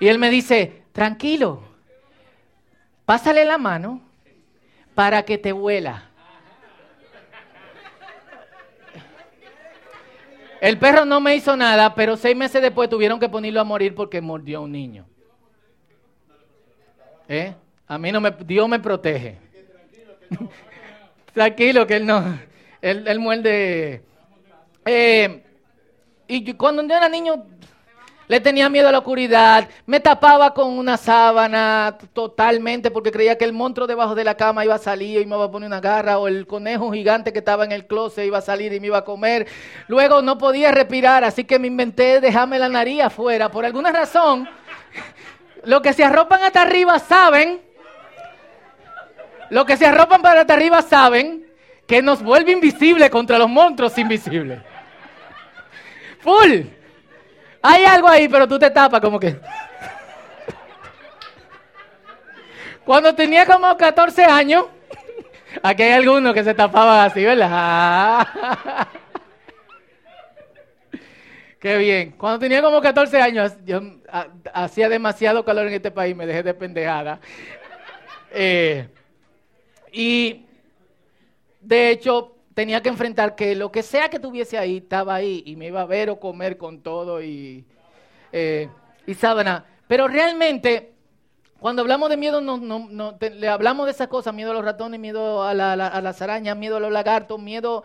Y 0.00 0.08
él 0.08 0.18
me 0.18 0.30
dice, 0.30 0.82
tranquilo, 0.92 1.62
pásale 3.04 3.44
la 3.44 3.58
mano 3.58 4.00
para 4.94 5.22
que 5.24 5.36
te 5.36 5.52
vuela. 5.52 6.10
El 10.60 10.78
perro 10.78 11.04
no 11.04 11.20
me 11.20 11.36
hizo 11.36 11.56
nada, 11.56 11.94
pero 11.94 12.16
seis 12.16 12.36
meses 12.36 12.60
después 12.60 12.88
tuvieron 12.88 13.20
que 13.20 13.28
ponerlo 13.28 13.60
a 13.60 13.64
morir 13.64 13.94
porque 13.94 14.20
mordió 14.20 14.58
a 14.58 14.62
un 14.62 14.72
niño. 14.72 15.06
¿Eh? 17.28 17.54
A 17.86 17.98
mí 17.98 18.10
no 18.10 18.20
me, 18.20 18.30
Dios 18.30 18.68
me 18.68 18.78
protege. 18.78 19.38
Tranquilo, 21.34 21.86
que 21.86 21.96
él 21.96 22.06
no, 22.06 22.38
él, 22.80 23.06
él 23.06 23.18
muerde. 23.18 24.02
Eh, 24.84 25.44
y 26.26 26.52
cuando 26.54 26.82
yo 26.82 26.94
era 26.94 27.08
niño, 27.08 27.46
le 28.30 28.38
tenía 28.38 28.68
miedo 28.68 28.88
a 28.88 28.92
la 28.92 28.98
oscuridad, 28.98 29.68
me 29.86 29.98
tapaba 29.98 30.54
con 30.54 30.68
una 30.68 30.96
sábana 30.96 31.98
totalmente 32.12 32.92
porque 32.92 33.10
creía 33.10 33.36
que 33.36 33.44
el 33.44 33.52
monstruo 33.52 33.88
debajo 33.88 34.14
de 34.14 34.22
la 34.22 34.36
cama 34.36 34.64
iba 34.64 34.76
a 34.76 34.78
salir 34.78 35.20
y 35.20 35.26
me 35.26 35.34
iba 35.34 35.46
a 35.46 35.50
poner 35.50 35.66
una 35.66 35.80
garra 35.80 36.16
o 36.16 36.28
el 36.28 36.46
conejo 36.46 36.92
gigante 36.92 37.32
que 37.32 37.40
estaba 37.40 37.64
en 37.64 37.72
el 37.72 37.88
closet 37.88 38.24
iba 38.24 38.38
a 38.38 38.40
salir 38.40 38.72
y 38.72 38.78
me 38.78 38.86
iba 38.86 38.98
a 38.98 39.04
comer. 39.04 39.48
Luego 39.88 40.22
no 40.22 40.38
podía 40.38 40.70
respirar, 40.70 41.24
así 41.24 41.42
que 41.42 41.58
me 41.58 41.66
inventé 41.66 42.20
dejarme 42.20 42.60
la 42.60 42.68
nariz 42.68 43.02
afuera. 43.02 43.48
Por 43.48 43.64
alguna 43.64 43.90
razón, 43.90 44.48
los 45.64 45.80
que 45.80 45.92
se 45.92 46.04
arropan 46.04 46.44
hasta 46.44 46.62
arriba 46.62 47.00
saben, 47.00 47.60
los 49.48 49.64
que 49.64 49.76
se 49.76 49.86
arropan 49.86 50.22
para 50.22 50.42
hasta 50.42 50.54
arriba 50.54 50.82
saben 50.82 51.48
que 51.84 52.00
nos 52.00 52.22
vuelve 52.22 52.52
invisible 52.52 53.10
contra 53.10 53.38
los 53.38 53.48
monstruos 53.48 53.98
invisibles. 53.98 54.60
Full. 56.20 56.78
Hay 57.62 57.84
algo 57.84 58.08
ahí, 58.08 58.28
pero 58.28 58.48
tú 58.48 58.58
te 58.58 58.70
tapas 58.70 59.00
como 59.00 59.20
que... 59.20 59.38
Cuando 62.84 63.14
tenía 63.14 63.46
como 63.46 63.76
14 63.76 64.24
años, 64.24 64.66
aquí 65.62 65.82
hay 65.82 65.92
algunos 65.92 66.34
que 66.34 66.42
se 66.42 66.54
tapaban 66.54 67.06
así, 67.06 67.22
¿verdad? 67.24 68.26
Qué 71.60 71.76
bien. 71.76 72.12
Cuando 72.12 72.38
tenía 72.38 72.62
como 72.62 72.80
14 72.80 73.20
años, 73.20 73.52
yo 73.66 73.80
hacía 74.52 74.88
demasiado 74.88 75.44
calor 75.44 75.66
en 75.66 75.74
este 75.74 75.90
país, 75.90 76.16
me 76.16 76.26
dejé 76.26 76.42
de 76.42 76.54
pendejada. 76.54 77.20
Eh, 78.32 78.88
y 79.92 80.46
de 81.60 81.90
hecho, 81.90 82.34
tenía 82.54 82.82
que 82.82 82.88
enfrentar 82.88 83.34
que 83.34 83.54
lo 83.54 83.70
que 83.70 83.82
sea 83.82 84.08
que 84.10 84.18
tuviese 84.18 84.58
ahí 84.58 84.78
estaba 84.78 85.14
ahí 85.14 85.42
y 85.46 85.56
me 85.56 85.66
iba 85.68 85.80
a 85.80 85.86
ver 85.86 86.10
o 86.10 86.18
comer 86.18 86.56
con 86.56 86.82
todo 86.82 87.22
y, 87.22 87.64
eh, 88.32 88.68
y 89.06 89.14
sábana. 89.14 89.64
Pero 89.86 90.08
realmente, 90.08 90.92
cuando 91.58 91.82
hablamos 91.82 92.10
de 92.10 92.16
miedo, 92.16 92.40
no, 92.40 92.58
no, 92.58 92.86
no 92.90 93.18
le 93.20 93.48
hablamos 93.48 93.86
de 93.86 93.92
esas 93.92 94.08
cosas, 94.08 94.34
miedo 94.34 94.50
a 94.50 94.54
los 94.54 94.64
ratones, 94.64 95.00
miedo 95.00 95.42
a, 95.42 95.54
la, 95.54 95.72
a, 95.72 96.00
las 96.00 96.22
arañas, 96.22 96.56
miedo 96.56 96.76
a 96.76 96.80
los 96.80 96.92
lagartos, 96.92 97.40
miedo, 97.40 97.84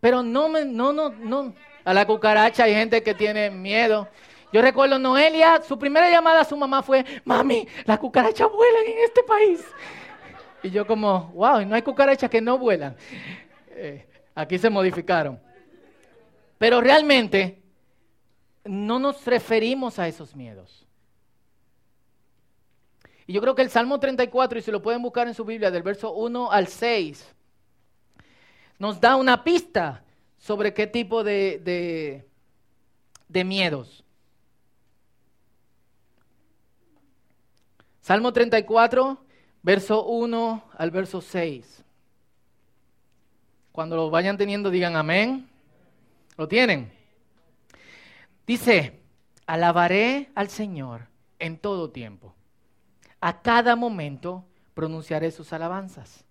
pero 0.00 0.22
no, 0.22 0.48
me, 0.48 0.64
no, 0.64 0.92
no, 0.92 1.10
no, 1.10 1.54
a 1.84 1.94
la 1.94 2.06
cucaracha 2.06 2.64
hay 2.64 2.74
gente 2.74 3.02
que 3.02 3.14
tiene 3.14 3.50
miedo. 3.50 4.08
Yo 4.52 4.62
recuerdo 4.62 4.98
Noelia, 4.98 5.60
su 5.66 5.78
primera 5.78 6.08
llamada 6.08 6.42
a 6.42 6.44
su 6.44 6.56
mamá 6.56 6.82
fue, 6.82 7.04
mami, 7.24 7.66
las 7.84 7.98
cucarachas 7.98 8.48
vuelan 8.50 8.84
en 8.86 9.04
este 9.04 9.22
país. 9.24 9.64
Y 10.62 10.70
yo 10.70 10.86
como, 10.86 11.30
wow, 11.34 11.64
no 11.66 11.74
hay 11.74 11.82
cucarachas 11.82 12.30
que 12.30 12.40
no 12.40 12.56
vuelan. 12.56 12.96
Eh, 13.76 14.08
aquí 14.34 14.58
se 14.58 14.70
modificaron. 14.70 15.40
Pero 16.58 16.80
realmente 16.80 17.62
no 18.64 18.98
nos 18.98 19.24
referimos 19.24 19.98
a 19.98 20.08
esos 20.08 20.34
miedos. 20.34 20.86
Y 23.26 23.32
yo 23.32 23.40
creo 23.40 23.54
que 23.54 23.62
el 23.62 23.70
Salmo 23.70 23.98
34, 24.00 24.58
y 24.58 24.62
si 24.62 24.70
lo 24.70 24.82
pueden 24.82 25.02
buscar 25.02 25.26
en 25.26 25.34
su 25.34 25.44
Biblia, 25.44 25.70
del 25.70 25.82
verso 25.82 26.12
1 26.12 26.50
al 26.50 26.68
6, 26.68 27.34
nos 28.78 29.00
da 29.00 29.16
una 29.16 29.44
pista 29.44 30.04
sobre 30.36 30.74
qué 30.74 30.86
tipo 30.86 31.24
de, 31.24 31.58
de, 31.64 32.28
de 33.28 33.44
miedos. 33.44 34.04
Salmo 38.00 38.32
34, 38.32 39.18
verso 39.62 40.04
1 40.04 40.64
al 40.76 40.90
verso 40.90 41.22
6. 41.22 41.83
Cuando 43.74 43.96
lo 43.96 44.08
vayan 44.08 44.36
teniendo, 44.36 44.70
digan 44.70 44.94
amén. 44.94 45.48
¿Lo 46.36 46.46
tienen? 46.46 46.92
Dice, 48.46 49.00
alabaré 49.46 50.30
al 50.36 50.48
Señor 50.48 51.08
en 51.40 51.58
todo 51.58 51.90
tiempo. 51.90 52.36
A 53.20 53.42
cada 53.42 53.74
momento 53.74 54.44
pronunciaré 54.74 55.32
sus 55.32 55.52
alabanzas. 55.52 56.24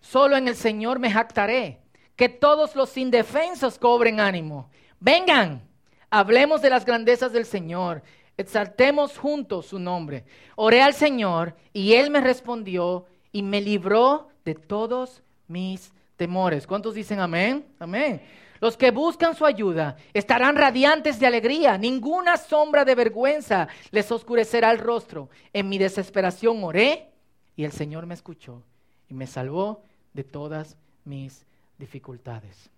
Solo 0.00 0.36
en 0.36 0.46
el 0.46 0.54
Señor 0.54 1.00
me 1.00 1.10
jactaré. 1.10 1.80
Que 2.14 2.28
todos 2.28 2.76
los 2.76 2.96
indefensos 2.96 3.76
cobren 3.76 4.20
ánimo. 4.20 4.70
Vengan, 5.00 5.68
hablemos 6.10 6.62
de 6.62 6.70
las 6.70 6.84
grandezas 6.84 7.32
del 7.32 7.44
Señor. 7.44 8.04
Exaltemos 8.36 9.18
juntos 9.18 9.66
su 9.66 9.80
nombre. 9.80 10.24
Oré 10.54 10.80
al 10.80 10.94
Señor 10.94 11.56
y 11.72 11.94
Él 11.94 12.12
me 12.12 12.20
respondió 12.20 13.06
y 13.32 13.42
me 13.42 13.60
libró 13.60 14.28
de 14.44 14.54
todos 14.54 15.24
mis 15.48 15.92
temores. 16.16 16.66
¿Cuántos 16.66 16.94
dicen 16.94 17.20
amén? 17.20 17.66
Amén. 17.78 18.22
Los 18.60 18.76
que 18.76 18.90
buscan 18.90 19.34
su 19.34 19.44
ayuda 19.44 19.96
estarán 20.14 20.56
radiantes 20.56 21.20
de 21.20 21.26
alegría. 21.26 21.76
Ninguna 21.76 22.36
sombra 22.36 22.84
de 22.84 22.94
vergüenza 22.94 23.68
les 23.90 24.10
oscurecerá 24.10 24.70
el 24.70 24.78
rostro. 24.78 25.28
En 25.52 25.68
mi 25.68 25.78
desesperación 25.78 26.64
oré 26.64 27.10
y 27.54 27.64
el 27.64 27.72
Señor 27.72 28.06
me 28.06 28.14
escuchó 28.14 28.62
y 29.08 29.14
me 29.14 29.26
salvó 29.26 29.82
de 30.12 30.24
todas 30.24 30.76
mis 31.04 31.44
dificultades. 31.78 32.70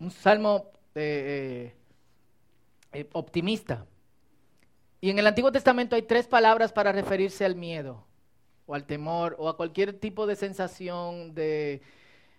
Un 0.00 0.10
salmo 0.10 0.72
eh, 0.94 1.72
eh, 2.92 3.00
eh, 3.00 3.08
optimista. 3.12 3.86
Y 5.00 5.10
en 5.10 5.18
el 5.18 5.26
Antiguo 5.26 5.52
Testamento 5.52 5.94
hay 5.94 6.02
tres 6.02 6.26
palabras 6.26 6.72
para 6.72 6.90
referirse 6.90 7.44
al 7.44 7.54
miedo 7.54 8.04
o 8.66 8.74
al 8.74 8.86
temor 8.86 9.36
o 9.38 9.48
a 9.48 9.56
cualquier 9.56 9.98
tipo 9.98 10.26
de 10.26 10.36
sensación 10.36 11.34
de, 11.34 11.82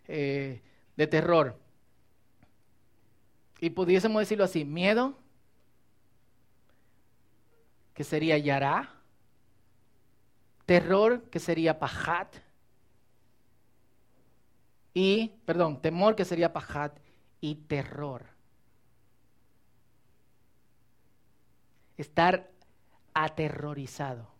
eh, 0.07 0.61
de 0.97 1.07
terror. 1.07 1.57
y 3.61 3.69
pudiésemos 3.71 4.19
decirlo 4.19 4.43
así, 4.43 4.65
miedo, 4.65 5.15
que 7.93 8.03
sería 8.03 8.38
yará, 8.38 8.93
terror, 10.65 11.23
que 11.31 11.39
sería 11.39 11.79
pajat, 11.79 12.35
y, 14.93 15.29
perdón, 15.45 15.81
temor, 15.81 16.15
que 16.15 16.25
sería 16.25 16.53
pajat, 16.53 16.97
y 17.41 17.55
terror. 17.55 18.25
Estar 21.97 22.49
aterrorizado. 23.13 24.35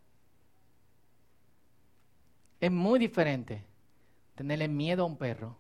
Es 2.60 2.72
muy 2.72 3.00
diferente 3.00 3.64
tenerle 4.36 4.68
miedo 4.68 5.04
a 5.04 5.06
un 5.06 5.18
perro 5.18 5.58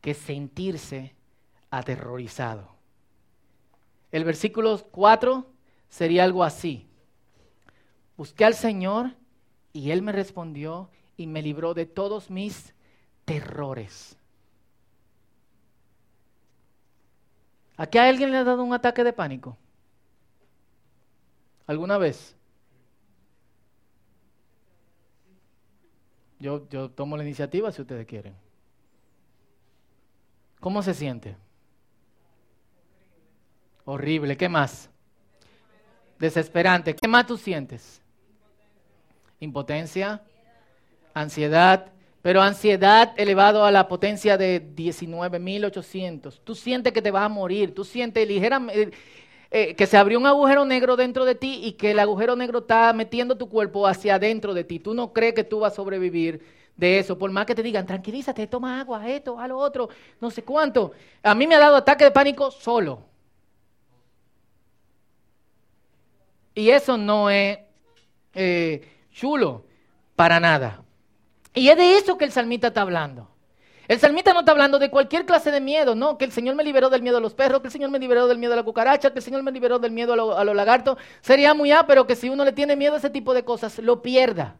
que 0.00 0.14
sentirse 0.14 1.14
aterrorizado. 1.70 2.68
El 4.10 4.24
versículo 4.24 4.78
4 4.90 5.46
sería 5.88 6.24
algo 6.24 6.44
así. 6.44 6.86
Busqué 8.16 8.44
al 8.44 8.54
Señor 8.54 9.14
y 9.72 9.90
Él 9.90 10.02
me 10.02 10.12
respondió 10.12 10.90
y 11.16 11.26
me 11.26 11.40
libró 11.40 11.72
de 11.72 11.86
todos 11.86 12.30
mis 12.30 12.74
terrores. 13.24 14.16
¿Aquí 17.76 17.98
a 17.98 18.08
alguien 18.08 18.30
le 18.30 18.36
ha 18.36 18.44
dado 18.44 18.62
un 18.62 18.74
ataque 18.74 19.02
de 19.02 19.12
pánico? 19.12 19.56
¿Alguna 21.66 21.96
vez? 21.96 22.36
Yo, 26.42 26.68
yo 26.70 26.90
tomo 26.90 27.16
la 27.16 27.22
iniciativa 27.22 27.70
si 27.70 27.82
ustedes 27.82 28.04
quieren. 28.04 28.34
¿Cómo 30.58 30.82
se 30.82 30.92
siente? 30.92 31.36
Horrible. 33.84 34.36
¿Qué 34.36 34.48
más? 34.48 34.90
Desesperante. 36.18 36.96
¿Qué 36.96 37.06
más 37.06 37.28
tú 37.28 37.38
sientes? 37.38 38.02
Impotencia, 39.38 40.20
ansiedad, 41.14 41.92
pero 42.22 42.42
ansiedad 42.42 43.14
elevado 43.16 43.64
a 43.64 43.70
la 43.70 43.86
potencia 43.86 44.36
de 44.36 44.74
19.800. 44.74 46.40
Tú 46.42 46.56
sientes 46.56 46.92
que 46.92 47.02
te 47.02 47.12
vas 47.12 47.24
a 47.24 47.28
morir, 47.28 47.72
tú 47.72 47.84
sientes 47.84 48.26
ligeramente 48.26 48.90
eh, 49.54 49.74
que 49.76 49.86
se 49.86 49.98
abrió 49.98 50.18
un 50.18 50.26
agujero 50.26 50.64
negro 50.64 50.96
dentro 50.96 51.26
de 51.26 51.34
ti 51.34 51.60
y 51.62 51.72
que 51.72 51.90
el 51.90 51.98
agujero 51.98 52.36
negro 52.36 52.60
está 52.60 52.90
metiendo 52.94 53.36
tu 53.36 53.50
cuerpo 53.50 53.86
hacia 53.86 54.14
adentro 54.14 54.54
de 54.54 54.64
ti. 54.64 54.78
Tú 54.78 54.94
no 54.94 55.12
crees 55.12 55.34
que 55.34 55.44
tú 55.44 55.60
vas 55.60 55.74
a 55.74 55.76
sobrevivir 55.76 56.42
de 56.74 56.98
eso, 56.98 57.18
por 57.18 57.30
más 57.30 57.44
que 57.44 57.54
te 57.54 57.62
digan, 57.62 57.84
tranquilízate, 57.84 58.46
toma 58.46 58.80
agua, 58.80 59.06
esto, 59.10 59.38
a 59.38 59.46
lo 59.46 59.58
otro, 59.58 59.90
no 60.22 60.30
sé 60.30 60.42
cuánto. 60.42 60.92
A 61.22 61.34
mí 61.34 61.46
me 61.46 61.54
ha 61.54 61.58
dado 61.58 61.76
ataque 61.76 62.04
de 62.04 62.10
pánico 62.10 62.50
solo. 62.50 63.04
Y 66.54 66.70
eso 66.70 66.96
no 66.96 67.28
es 67.28 67.58
eh, 68.32 68.88
chulo 69.12 69.66
para 70.16 70.40
nada. 70.40 70.82
Y 71.52 71.68
es 71.68 71.76
de 71.76 71.98
eso 71.98 72.16
que 72.16 72.24
el 72.24 72.32
salmista 72.32 72.68
está 72.68 72.80
hablando. 72.80 73.28
El 73.92 74.00
salmista 74.00 74.32
no 74.32 74.38
está 74.38 74.52
hablando 74.52 74.78
de 74.78 74.88
cualquier 74.88 75.26
clase 75.26 75.50
de 75.50 75.60
miedo, 75.60 75.94
no, 75.94 76.16
que 76.16 76.24
el 76.24 76.32
Señor 76.32 76.54
me 76.54 76.64
liberó 76.64 76.88
del 76.88 77.02
miedo 77.02 77.18
a 77.18 77.20
los 77.20 77.34
perros, 77.34 77.60
que 77.60 77.66
el 77.66 77.72
Señor 77.72 77.90
me 77.90 77.98
liberó 77.98 78.26
del 78.26 78.38
miedo 78.38 78.54
a 78.54 78.56
la 78.56 78.62
cucaracha, 78.62 79.12
que 79.12 79.18
el 79.18 79.22
Señor 79.22 79.42
me 79.42 79.52
liberó 79.52 79.78
del 79.78 79.90
miedo 79.90 80.14
a, 80.34 80.44
los 80.44 80.56
lagartos. 80.56 80.96
Sería 81.20 81.52
muy 81.52 81.70
pero 81.86 82.06
que 82.06 82.16
si 82.16 82.30
uno 82.30 82.42
le 82.42 82.52
tiene 82.52 82.74
miedo 82.74 82.94
a 82.94 82.96
ese 82.96 83.10
tipo 83.10 83.34
de 83.34 83.44
cosas, 83.44 83.78
lo 83.80 84.00
pierda. 84.00 84.56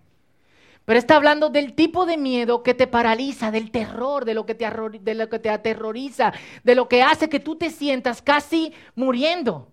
Pero 0.85 0.99
está 0.99 1.17
hablando 1.17 1.49
del 1.49 1.73
tipo 1.73 2.05
de 2.05 2.19
miedo 2.19 2.63
que 2.63 2.75
te 2.75 2.87
paraliza, 2.87 3.51
del 3.51 3.71
terror, 3.71 4.27
de 4.27 4.35
lo 4.35 4.45
que 4.45 4.55
te, 4.55 4.71
de 5.01 5.15
lo 5.15 5.31
que 5.31 5.39
te 5.39 5.49
aterroriza, 5.49 6.35
de 6.63 6.75
lo 6.75 6.87
que 6.87 7.03
hace 7.03 7.31
que 7.31 7.41
tú 7.41 7.57
te 7.57 7.71
sientas 7.71 8.21
casi 8.21 8.75
muriendo. 8.95 9.69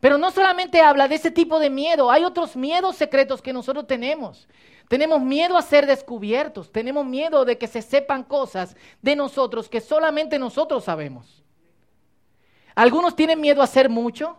Pero 0.00 0.18
no 0.18 0.32
solamente 0.32 0.80
habla 0.80 1.06
de 1.06 1.14
ese 1.14 1.30
tipo 1.30 1.60
de 1.60 1.70
miedo, 1.70 2.10
hay 2.10 2.24
otros 2.24 2.56
miedos 2.56 2.96
secretos 2.96 3.40
que 3.40 3.52
nosotros 3.52 3.86
tenemos. 3.86 4.48
Tenemos 4.88 5.20
miedo 5.20 5.56
a 5.56 5.62
ser 5.62 5.86
descubiertos, 5.86 6.70
tenemos 6.70 7.06
miedo 7.06 7.44
de 7.44 7.58
que 7.58 7.66
se 7.66 7.82
sepan 7.82 8.22
cosas 8.22 8.76
de 9.00 9.16
nosotros 9.16 9.68
que 9.68 9.80
solamente 9.80 10.38
nosotros 10.38 10.84
sabemos. 10.84 11.42
Algunos 12.74 13.16
tienen 13.16 13.40
miedo 13.40 13.60
a 13.60 13.64
hacer 13.64 13.88
mucho, 13.88 14.36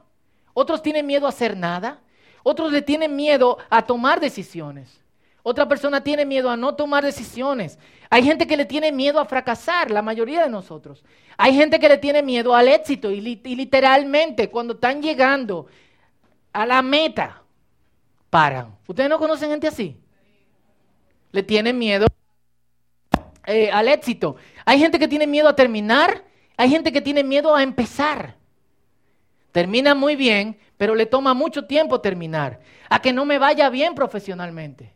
otros 0.54 0.82
tienen 0.82 1.06
miedo 1.06 1.26
a 1.26 1.30
hacer 1.30 1.58
nada, 1.58 2.02
otros 2.44 2.72
le 2.72 2.82
tienen 2.82 3.16
miedo 3.16 3.58
a 3.70 3.82
tomar 3.82 4.20
decisiones. 4.20 5.02
Otra 5.48 5.68
persona 5.68 6.04
tiene 6.04 6.26
miedo 6.26 6.50
a 6.50 6.58
no 6.58 6.74
tomar 6.74 7.04
decisiones. 7.04 7.78
Hay 8.10 8.24
gente 8.24 8.48
que 8.48 8.58
le 8.58 8.66
tiene 8.66 8.92
miedo 8.92 9.20
a 9.20 9.26
fracasar, 9.26 9.92
la 9.92 10.02
mayoría 10.02 10.44
de 10.44 10.50
nosotros. 10.50 11.04
Hay 11.38 11.54
gente 11.54 11.80
que 11.80 11.88
le 11.88 12.00
tiene 12.00 12.24
miedo 12.24 12.56
al 12.56 12.68
éxito 12.68 13.12
y, 13.12 13.22
literalmente 13.22 14.50
cuando 14.50 14.74
están 14.74 15.04
llegando 15.04 15.68
a 16.52 16.66
la 16.66 16.82
meta, 16.82 17.44
paran. 18.32 18.76
¿Ustedes 18.88 19.08
no 19.08 19.20
conocen 19.20 19.52
gente 19.52 19.68
así? 19.68 19.96
Le 21.36 21.43
tienen 21.43 21.78
miedo 21.78 22.08
eh, 23.45 23.69
al 23.71 23.88
éxito. 23.88 24.38
Hay 24.65 24.80
gente 24.80 24.98
que 24.98 25.08
tiene 25.08 25.28
miedo 25.28 25.50
a 25.50 25.56
terminar, 25.56 26.24
hay 26.58 26.69
gente 26.69 26.91
que 26.91 27.02
tiene 27.02 27.24
miedo 27.24 27.54
a 27.56 27.62
empezar. 27.62 28.36
Termina 29.52 29.93
muy 29.93 30.15
bien, 30.15 30.58
pero 30.78 30.95
le 30.95 31.06
toma 31.06 31.34
mucho 31.34 31.65
tiempo 31.65 32.02
terminar. 32.02 32.60
A 32.89 33.02
que 33.02 33.13
no 33.13 33.26
me 33.26 33.38
vaya 33.38 33.69
bien 33.69 33.95
profesionalmente 33.95 34.95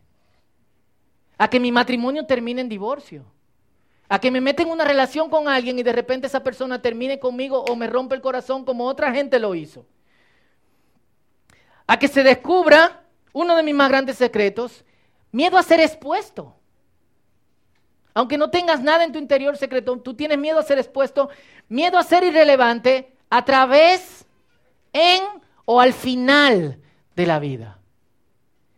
a 1.39 1.49
que 1.49 1.59
mi 1.59 1.71
matrimonio 1.71 2.25
termine 2.25 2.61
en 2.61 2.69
divorcio, 2.69 3.23
a 4.09 4.19
que 4.19 4.29
me 4.29 4.41
meta 4.41 4.61
en 4.61 4.69
una 4.69 4.83
relación 4.83 5.29
con 5.29 5.47
alguien 5.47 5.79
y 5.79 5.83
de 5.83 5.93
repente 5.93 6.27
esa 6.27 6.43
persona 6.43 6.81
termine 6.81 7.17
conmigo 7.17 7.63
o 7.63 7.75
me 7.77 7.87
rompe 7.87 8.13
el 8.13 8.21
corazón 8.21 8.65
como 8.65 8.85
otra 8.85 9.13
gente 9.13 9.39
lo 9.39 9.55
hizo, 9.55 9.85
a 11.87 11.97
que 11.97 12.09
se 12.09 12.23
descubra 12.23 13.03
uno 13.31 13.55
de 13.55 13.63
mis 13.63 13.73
más 13.73 13.87
grandes 13.87 14.17
secretos, 14.17 14.83
miedo 15.31 15.57
a 15.57 15.63
ser 15.63 15.79
expuesto. 15.79 16.55
Aunque 18.13 18.37
no 18.37 18.49
tengas 18.49 18.81
nada 18.81 19.03
en 19.03 19.11
tu 19.11 19.19
interior 19.19 19.55
secreto, 19.57 19.97
tú 19.99 20.13
tienes 20.13 20.37
miedo 20.37 20.59
a 20.59 20.63
ser 20.63 20.79
expuesto, 20.79 21.29
miedo 21.67 21.97
a 21.97 22.03
ser 22.03 22.23
irrelevante 22.23 23.15
a 23.29 23.45
través, 23.45 24.25
en 24.93 25.21
o 25.65 25.79
al 25.79 25.93
final 25.93 26.79
de 27.15 27.25
la 27.25 27.39
vida. 27.39 27.79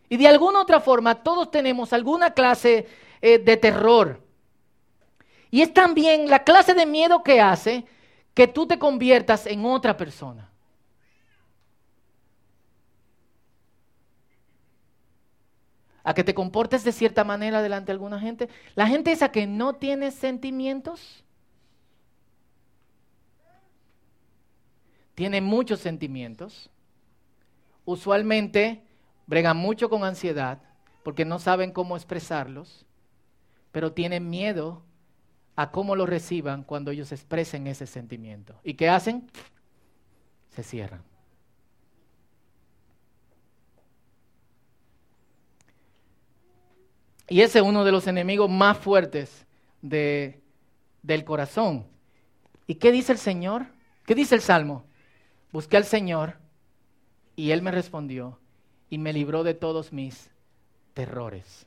Y 0.09 0.17
de 0.17 0.27
alguna 0.27 0.61
otra 0.61 0.81
forma 0.81 1.23
todos 1.23 1.49
tenemos 1.49 1.93
alguna 1.93 2.33
clase 2.33 2.87
eh, 3.21 3.39
de 3.39 3.57
terror. 3.57 4.21
Y 5.49 5.61
es 5.61 5.73
también 5.73 6.29
la 6.29 6.43
clase 6.43 6.73
de 6.73 6.85
miedo 6.85 7.23
que 7.23 7.39
hace 7.39 7.85
que 8.33 8.47
tú 8.47 8.67
te 8.67 8.77
conviertas 8.77 9.45
en 9.45 9.65
otra 9.65 9.95
persona. 9.95 10.50
A 16.03 16.13
que 16.13 16.23
te 16.23 16.33
comportes 16.33 16.83
de 16.83 16.91
cierta 16.91 17.23
manera 17.23 17.61
delante 17.61 17.87
de 17.87 17.93
alguna 17.93 18.19
gente. 18.19 18.49
La 18.75 18.87
gente 18.87 19.11
esa 19.11 19.31
que 19.31 19.45
no 19.47 19.73
tiene 19.73 20.11
sentimientos, 20.11 21.23
tiene 25.15 25.41
muchos 25.41 25.79
sentimientos. 25.79 26.69
Usualmente 27.85 28.83
bregan 29.27 29.57
mucho 29.57 29.89
con 29.89 30.03
ansiedad 30.03 30.59
porque 31.03 31.25
no 31.25 31.39
saben 31.39 31.71
cómo 31.71 31.95
expresarlos, 31.95 32.85
pero 33.71 33.93
tienen 33.93 34.29
miedo 34.29 34.83
a 35.55 35.71
cómo 35.71 35.95
lo 35.95 36.05
reciban 36.05 36.63
cuando 36.63 36.91
ellos 36.91 37.11
expresen 37.11 37.67
ese 37.67 37.85
sentimiento. 37.87 38.59
¿Y 38.63 38.75
qué 38.75 38.89
hacen? 38.89 39.29
Se 40.49 40.63
cierran. 40.63 41.10
Y 47.31 47.43
ese 47.43 47.59
es 47.59 47.65
uno 47.65 47.85
de 47.85 47.93
los 47.93 48.07
enemigos 48.07 48.49
más 48.49 48.77
fuertes 48.77 49.45
de, 49.81 50.41
del 51.01 51.23
corazón. 51.23 51.87
¿Y 52.67 52.75
qué 52.75 52.91
dice 52.91 53.13
el 53.13 53.17
Señor? 53.17 53.67
¿Qué 54.05 54.15
dice 54.15 54.35
el 54.35 54.41
Salmo? 54.41 54.83
Busqué 55.53 55.77
al 55.77 55.85
Señor 55.85 56.35
y 57.37 57.51
Él 57.51 57.61
me 57.61 57.71
respondió 57.71 58.37
y 58.89 58.97
me 58.97 59.13
libró 59.13 59.45
de 59.45 59.53
todos 59.53 59.93
mis 59.93 60.29
terrores. 60.93 61.65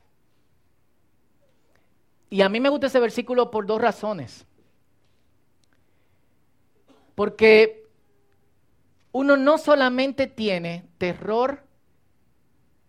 Y 2.28 2.42
a 2.42 2.50
mí 2.50 2.60
me 2.60 2.68
gusta 2.68 2.88
ese 2.88 3.00
versículo 3.00 3.50
por 3.50 3.64
dos 3.64 3.80
razones. 3.80 4.44
Porque 7.14 7.86
uno 9.12 9.38
no 9.38 9.56
solamente 9.56 10.26
tiene 10.26 10.84
terror, 10.98 11.63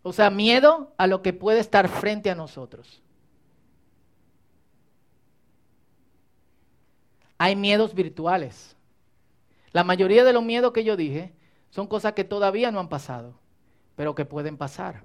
o 0.06 0.14
sea, 0.14 0.30
miedo 0.30 0.94
a 0.98 1.08
lo 1.08 1.22
que 1.22 1.34
puede 1.34 1.60
estar 1.60 1.88
frente 1.90 2.30
a 2.30 2.36
nosotros. 2.36 3.02
Hay 7.38 7.56
miedos 7.56 7.94
virtuales. 7.94 8.76
La 9.72 9.84
mayoría 9.84 10.24
de 10.24 10.34
los 10.34 10.44
miedos 10.44 10.72
que 10.72 10.84
yo 10.84 10.96
dije 10.96 11.34
son 11.70 11.88
cosas 11.88 12.14
que 12.14 12.24
todavía 12.24 12.72
no 12.72 12.80
han 12.80 12.88
pasado 12.88 13.34
pero 13.96 14.16
que 14.16 14.26
pueden 14.26 14.58
pasar. 14.58 15.04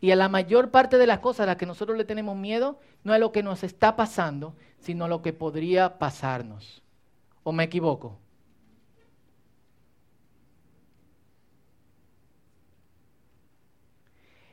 Y 0.00 0.12
a 0.12 0.16
la 0.16 0.28
mayor 0.28 0.70
parte 0.70 0.96
de 0.96 1.06
las 1.06 1.18
cosas 1.18 1.40
a 1.40 1.46
las 1.46 1.56
que 1.56 1.66
nosotros 1.66 1.96
le 1.98 2.04
tenemos 2.04 2.36
miedo 2.36 2.78
no 3.04 3.14
es 3.14 3.20
lo 3.20 3.32
que 3.32 3.42
nos 3.42 3.64
está 3.64 3.96
pasando, 3.96 4.54
sino 4.78 5.08
lo 5.08 5.20
que 5.20 5.32
podría 5.32 5.98
pasarnos. 5.98 6.82
¿O 7.42 7.52
me 7.52 7.64
equivoco? 7.64 8.18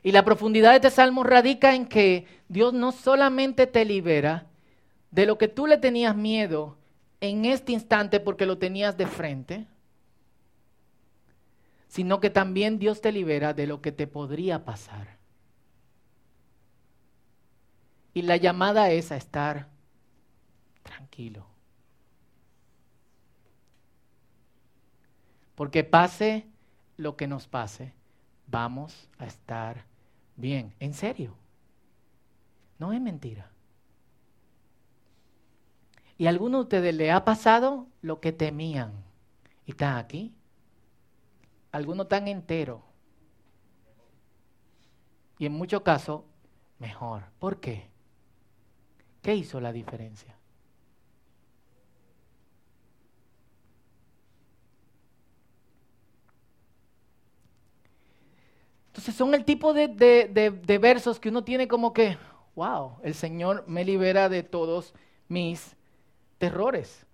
Y 0.08 0.12
la 0.12 0.24
profundidad 0.24 0.70
de 0.70 0.76
este 0.76 0.88
salmo 0.90 1.22
radica 1.22 1.74
en 1.74 1.84
que 1.84 2.26
Dios 2.48 2.72
no 2.72 2.92
solamente 2.92 3.66
te 3.66 3.84
libera 3.84 4.46
de 5.10 5.26
lo 5.26 5.36
que 5.36 5.48
tú 5.48 5.66
le 5.66 5.76
tenías 5.76 6.16
miedo 6.16 6.78
en 7.20 7.44
este 7.44 7.72
instante 7.72 8.18
porque 8.18 8.46
lo 8.46 8.56
tenías 8.56 8.96
de 8.96 9.06
frente, 9.06 9.66
sino 11.88 12.20
que 12.20 12.30
también 12.30 12.78
Dios 12.78 13.02
te 13.02 13.12
libera 13.12 13.52
de 13.52 13.66
lo 13.66 13.82
que 13.82 13.92
te 13.92 14.06
podría 14.06 14.64
pasar. 14.64 15.18
Y 18.14 18.22
la 18.22 18.38
llamada 18.38 18.90
es 18.90 19.12
a 19.12 19.16
estar 19.18 19.68
tranquilo. 20.84 21.44
Porque 25.54 25.84
pase 25.84 26.46
lo 26.96 27.14
que 27.14 27.26
nos 27.26 27.46
pase, 27.46 27.92
vamos 28.46 29.10
a 29.18 29.26
estar 29.26 29.86
bien. 30.38 30.74
En 30.80 30.94
serio. 30.94 31.36
No 32.78 32.92
es 32.92 33.00
mentira. 33.00 33.50
¿Y 36.16 36.26
a 36.26 36.30
alguno 36.30 36.58
de 36.58 36.62
ustedes 36.62 36.94
le 36.94 37.12
ha 37.12 37.24
pasado 37.24 37.86
lo 38.00 38.20
que 38.20 38.32
temían? 38.32 38.92
¿Y 39.66 39.72
están 39.72 39.96
aquí? 39.96 40.34
Algunos 41.70 42.08
tan 42.08 42.26
enteros. 42.26 42.80
Y 45.38 45.46
en 45.46 45.52
muchos 45.52 45.82
casos, 45.82 46.22
mejor. 46.78 47.24
¿Por 47.38 47.60
qué? 47.60 47.88
¿Qué 49.22 49.36
hizo 49.36 49.60
la 49.60 49.72
diferencia? 49.72 50.37
Entonces 58.98 59.14
son 59.14 59.32
el 59.32 59.44
tipo 59.44 59.74
de, 59.74 59.86
de, 59.86 60.78
versos 60.78 61.20
que 61.20 61.28
uno 61.28 61.44
tiene 61.44 61.68
como 61.68 61.92
que, 61.92 62.18
wow, 62.56 62.96
el 63.04 63.14
Señor 63.14 63.62
me 63.68 63.84
libera 63.84 64.28
de 64.28 64.42
todos 64.42 64.92
mis 65.28 65.76
terrores. 66.38 67.06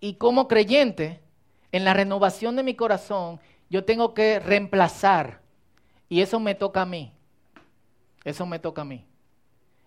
Y 0.00 0.14
como 0.14 0.48
creyente, 0.48 1.20
en 1.72 1.84
la 1.84 1.92
renovación 1.92 2.56
de 2.56 2.62
mi 2.62 2.74
corazón, 2.74 3.38
yo 3.68 3.84
tengo 3.84 4.14
que 4.14 4.40
reemplazar. 4.40 5.42
Y 6.08 6.22
eso 6.22 6.40
me 6.40 6.54
toca 6.54 6.80
a 6.80 6.86
mí. 6.86 7.12
Eso 8.24 8.46
me 8.46 8.58
toca 8.58 8.80
a 8.80 8.86
mí. 8.86 9.04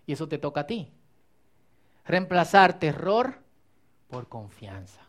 Y 0.06 0.12
eso 0.12 0.28
te 0.28 0.38
toca 0.38 0.60
a 0.60 0.66
ti. 0.68 0.88
Reemplazar 2.04 2.78
terror 2.78 3.40
por 4.08 4.28
confianza. 4.28 5.00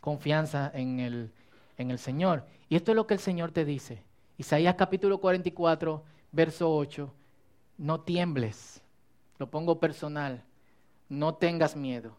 Confianza 0.00 0.70
en 0.72 1.00
el, 1.00 1.32
en 1.76 1.90
el 1.90 1.98
Señor. 1.98 2.44
Y 2.68 2.76
esto 2.76 2.92
es 2.92 2.96
lo 2.96 3.06
que 3.06 3.14
el 3.14 3.20
Señor 3.20 3.52
te 3.52 3.64
dice. 3.64 4.02
Isaías 4.38 4.74
capítulo 4.76 5.18
44, 5.18 6.04
verso 6.32 6.74
8. 6.74 7.12
No 7.78 8.00
tiembles. 8.00 8.82
Lo 9.38 9.50
pongo 9.50 9.80
personal. 9.80 10.44
No 11.08 11.34
tengas 11.34 11.76
miedo. 11.76 12.16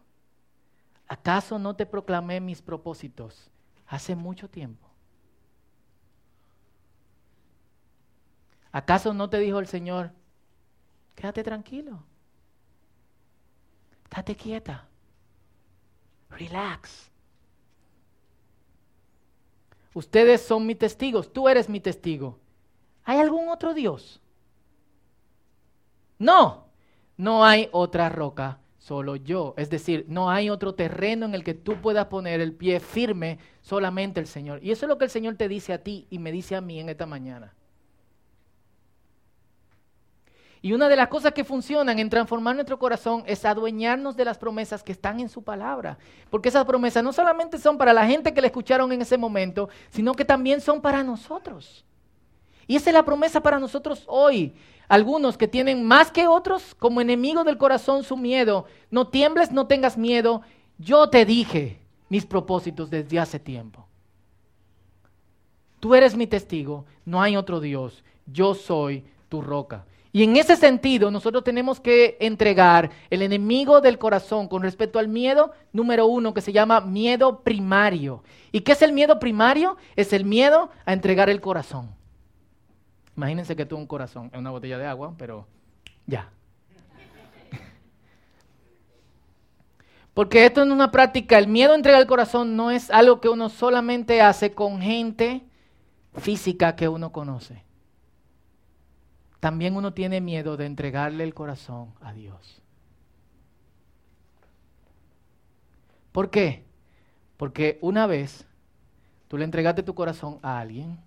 ¿Acaso 1.06 1.58
no 1.58 1.74
te 1.74 1.86
proclamé 1.86 2.40
mis 2.40 2.60
propósitos 2.60 3.50
hace 3.86 4.14
mucho 4.14 4.48
tiempo? 4.48 4.86
¿Acaso 8.70 9.14
no 9.14 9.30
te 9.30 9.38
dijo 9.38 9.58
el 9.58 9.66
Señor, 9.66 10.12
quédate 11.14 11.42
tranquilo, 11.42 12.04
estate 14.04 14.36
quieta, 14.36 14.86
relax? 16.28 17.07
Ustedes 19.98 20.42
son 20.42 20.64
mis 20.64 20.78
testigos, 20.78 21.32
tú 21.32 21.48
eres 21.48 21.68
mi 21.68 21.80
testigo. 21.80 22.38
¿Hay 23.02 23.18
algún 23.18 23.48
otro 23.48 23.74
Dios? 23.74 24.20
No, 26.20 26.66
no 27.16 27.44
hay 27.44 27.68
otra 27.72 28.08
roca 28.08 28.60
solo 28.78 29.16
yo. 29.16 29.54
Es 29.56 29.70
decir, 29.70 30.04
no 30.06 30.30
hay 30.30 30.50
otro 30.50 30.76
terreno 30.76 31.26
en 31.26 31.34
el 31.34 31.42
que 31.42 31.54
tú 31.54 31.80
puedas 31.82 32.06
poner 32.06 32.40
el 32.40 32.52
pie 32.52 32.78
firme, 32.78 33.40
solamente 33.60 34.20
el 34.20 34.28
Señor. 34.28 34.60
Y 34.62 34.70
eso 34.70 34.86
es 34.86 34.88
lo 34.88 34.98
que 34.98 35.06
el 35.06 35.10
Señor 35.10 35.34
te 35.34 35.48
dice 35.48 35.72
a 35.72 35.82
ti 35.82 36.06
y 36.10 36.20
me 36.20 36.30
dice 36.30 36.54
a 36.54 36.60
mí 36.60 36.78
en 36.78 36.90
esta 36.90 37.04
mañana. 37.04 37.56
Y 40.60 40.72
una 40.72 40.88
de 40.88 40.96
las 40.96 41.08
cosas 41.08 41.32
que 41.32 41.44
funcionan 41.44 41.98
en 41.98 42.10
transformar 42.10 42.54
nuestro 42.54 42.78
corazón 42.78 43.22
es 43.26 43.44
adueñarnos 43.44 44.16
de 44.16 44.24
las 44.24 44.38
promesas 44.38 44.82
que 44.82 44.92
están 44.92 45.20
en 45.20 45.28
su 45.28 45.42
palabra. 45.42 45.98
Porque 46.30 46.48
esas 46.48 46.64
promesas 46.64 47.04
no 47.04 47.12
solamente 47.12 47.58
son 47.58 47.78
para 47.78 47.92
la 47.92 48.06
gente 48.06 48.34
que 48.34 48.40
le 48.40 48.48
escucharon 48.48 48.90
en 48.92 49.02
ese 49.02 49.16
momento, 49.16 49.68
sino 49.90 50.14
que 50.14 50.24
también 50.24 50.60
son 50.60 50.80
para 50.80 51.04
nosotros. 51.04 51.84
Y 52.66 52.76
esa 52.76 52.90
es 52.90 52.94
la 52.94 53.04
promesa 53.04 53.40
para 53.40 53.60
nosotros 53.60 54.04
hoy. 54.06 54.52
Algunos 54.88 55.36
que 55.36 55.46
tienen 55.46 55.84
más 55.84 56.10
que 56.10 56.26
otros 56.26 56.74
como 56.74 57.00
enemigo 57.00 57.44
del 57.44 57.58
corazón 57.58 58.02
su 58.02 58.16
miedo. 58.16 58.66
No 58.90 59.08
tiembles, 59.08 59.52
no 59.52 59.66
tengas 59.66 59.96
miedo. 59.96 60.42
Yo 60.78 61.08
te 61.08 61.24
dije 61.24 61.78
mis 62.08 62.26
propósitos 62.26 62.90
desde 62.90 63.18
hace 63.18 63.38
tiempo. 63.38 63.86
Tú 65.80 65.94
eres 65.94 66.16
mi 66.16 66.26
testigo, 66.26 66.86
no 67.04 67.22
hay 67.22 67.36
otro 67.36 67.60
Dios. 67.60 68.02
Yo 68.26 68.54
soy 68.54 69.04
tu 69.28 69.40
roca. 69.40 69.84
Y 70.12 70.22
en 70.24 70.36
ese 70.36 70.56
sentido, 70.56 71.10
nosotros 71.10 71.44
tenemos 71.44 71.80
que 71.80 72.16
entregar 72.20 72.90
el 73.10 73.22
enemigo 73.22 73.80
del 73.80 73.98
corazón 73.98 74.48
con 74.48 74.62
respecto 74.62 74.98
al 74.98 75.08
miedo 75.08 75.52
número 75.72 76.06
uno, 76.06 76.32
que 76.32 76.40
se 76.40 76.52
llama 76.52 76.80
miedo 76.80 77.40
primario. 77.40 78.22
¿Y 78.50 78.60
qué 78.60 78.72
es 78.72 78.82
el 78.82 78.92
miedo 78.92 79.18
primario? 79.18 79.76
Es 79.96 80.12
el 80.12 80.24
miedo 80.24 80.70
a 80.86 80.94
entregar 80.94 81.28
el 81.28 81.40
corazón. 81.40 81.90
Imagínense 83.16 83.54
que 83.54 83.66
tú 83.66 83.76
un 83.76 83.86
corazón 83.86 84.30
en 84.32 84.40
una 84.40 84.50
botella 84.50 84.78
de 84.78 84.86
agua, 84.86 85.14
pero 85.18 85.46
ya. 86.06 86.30
Porque 90.14 90.46
esto 90.46 90.62
es 90.62 90.70
una 90.70 90.90
práctica, 90.90 91.36
el 91.36 91.48
miedo 91.48 91.72
a 91.72 91.76
entregar 91.76 92.00
el 92.00 92.06
corazón 92.06 92.56
no 92.56 92.70
es 92.70 92.90
algo 92.90 93.20
que 93.20 93.28
uno 93.28 93.50
solamente 93.50 94.22
hace 94.22 94.54
con 94.54 94.80
gente 94.80 95.42
física 96.14 96.76
que 96.76 96.88
uno 96.88 97.12
conoce. 97.12 97.67
También 99.40 99.76
uno 99.76 99.94
tiene 99.94 100.20
miedo 100.20 100.56
de 100.56 100.66
entregarle 100.66 101.24
el 101.24 101.34
corazón 101.34 101.94
a 102.00 102.12
Dios. 102.12 102.62
¿Por 106.12 106.30
qué? 106.30 106.64
Porque 107.36 107.78
una 107.80 108.06
vez 108.06 108.46
tú 109.28 109.38
le 109.38 109.44
entregaste 109.44 109.82
tu 109.82 109.94
corazón 109.94 110.38
a 110.42 110.58
alguien 110.58 110.98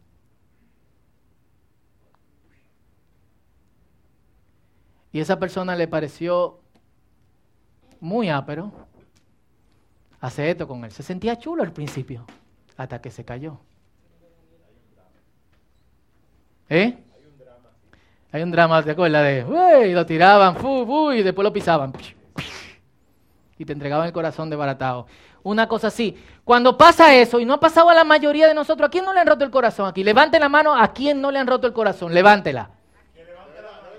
Y 5.12 5.20
esa 5.20 5.40
persona 5.40 5.76
le 5.76 5.88
pareció 5.88 6.60
muy 8.00 8.30
ápero 8.30 8.72
hacer 10.20 10.50
esto 10.50 10.68
con 10.68 10.86
él. 10.86 10.92
Se 10.92 11.04
sentía 11.04 11.38
chulo 11.38 11.64
al 11.64 11.74
principio, 11.74 12.26
hasta 12.78 13.02
que 13.02 13.12
se 13.12 13.26
cayó. 13.26 13.60
¿Eh? 16.70 16.98
Hay 18.32 18.44
un 18.44 18.52
drama, 18.52 18.82
¿te 18.82 18.92
acuerdas? 18.92 19.24
De, 19.24 19.44
uy, 19.44 19.94
lo 19.94 20.06
tiraban, 20.06 20.56
fu, 20.56 21.12
y 21.12 21.22
después 21.22 21.44
lo 21.44 21.52
pisaban. 21.52 21.94
Y 23.58 23.66
te 23.66 23.74
entregaban 23.74 24.08
el 24.08 24.14
corazón 24.14 24.50
desbaratado. 24.50 25.06
Una 25.44 25.68
cosa 25.68 25.88
así. 25.88 26.18
Cuando 26.46 26.78
pasa 26.78 27.14
eso, 27.14 27.40
y 27.40 27.46
no 27.46 27.56
ha 27.56 27.60
pasado 27.60 27.90
a 27.90 27.94
la 27.94 28.04
mayoría 28.04 28.48
de 28.48 28.54
nosotros, 28.54 28.88
¿a 28.88 28.92
quién 28.92 29.04
no 29.04 29.14
le 29.14 29.20
han 29.20 29.28
roto 29.28 29.44
el 29.44 29.52
corazón 29.52 29.88
aquí? 29.88 30.04
Levante 30.04 30.40
la 30.40 30.50
mano, 30.50 30.76
¿a 30.76 30.94
quién 30.94 31.20
no 31.20 31.30
le 31.30 31.40
han 31.40 31.48
roto 31.48 31.68
el 31.68 31.74
corazón? 31.74 32.14
Levántela. 32.14 32.70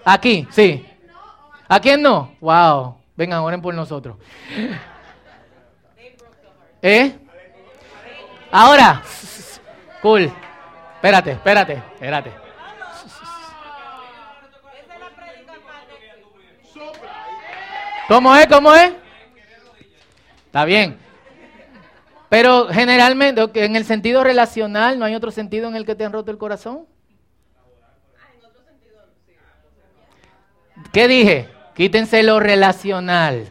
Aquí, 0.05 0.47
sí. 0.51 0.85
¿A 1.68 1.78
quién 1.80 2.03
no? 2.03 2.35
Wow. 2.41 2.97
Vengan, 3.16 3.41
oren 3.41 3.61
por 3.61 3.74
nosotros. 3.74 4.16
¿Eh? 6.80 7.14
Ahora. 8.51 9.03
Cool. 10.01 10.33
Espérate, 10.97 11.33
espérate, 11.33 11.74
espérate. 11.95 12.41
¿Cómo 18.13 18.37
es? 18.37 18.47
¿Cómo 18.47 18.75
es? 18.75 18.93
Está 20.45 20.67
bien. 20.67 20.99
Pero 22.29 22.69
generalmente, 22.69 23.49
en 23.55 23.75
el 23.75 23.87
sentido 23.87 24.23
relacional, 24.23 24.99
¿no 24.99 25.07
hay 25.07 25.15
otro 25.15 25.31
sentido 25.31 25.67
en 25.67 25.77
el 25.77 25.87
que 25.87 25.95
te 25.95 26.05
han 26.05 26.13
roto 26.13 26.31
el 26.31 26.37
corazón? 26.37 26.85
¿Qué 30.93 31.09
dije? 31.09 31.49
Quítense 31.75 32.23
lo 32.23 32.39
relacional 32.39 33.51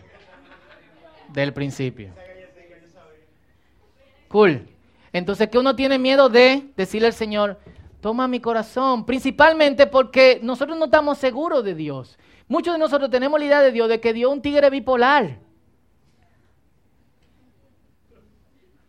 del 1.29 1.53
principio. 1.53 2.11
Cool. 4.27 4.67
Entonces, 5.11 5.49
¿qué 5.49 5.57
uno 5.57 5.75
tiene 5.75 5.97
miedo 5.97 6.29
de 6.29 6.69
decirle 6.77 7.07
al 7.07 7.13
Señor, 7.13 7.59
toma 7.99 8.27
mi 8.27 8.39
corazón? 8.39 9.07
Principalmente 9.07 9.87
porque 9.87 10.39
nosotros 10.43 10.77
no 10.77 10.85
estamos 10.85 11.17
seguros 11.17 11.63
de 11.63 11.73
Dios. 11.73 12.19
Muchos 12.51 12.73
de 12.73 12.79
nosotros 12.79 13.09
tenemos 13.09 13.39
la 13.39 13.45
idea 13.45 13.61
de 13.61 13.71
Dios 13.71 13.87
de 13.87 14.01
que 14.01 14.11
Dios 14.11 14.29
es 14.29 14.35
un 14.35 14.41
tigre 14.41 14.69
bipolar. 14.69 15.37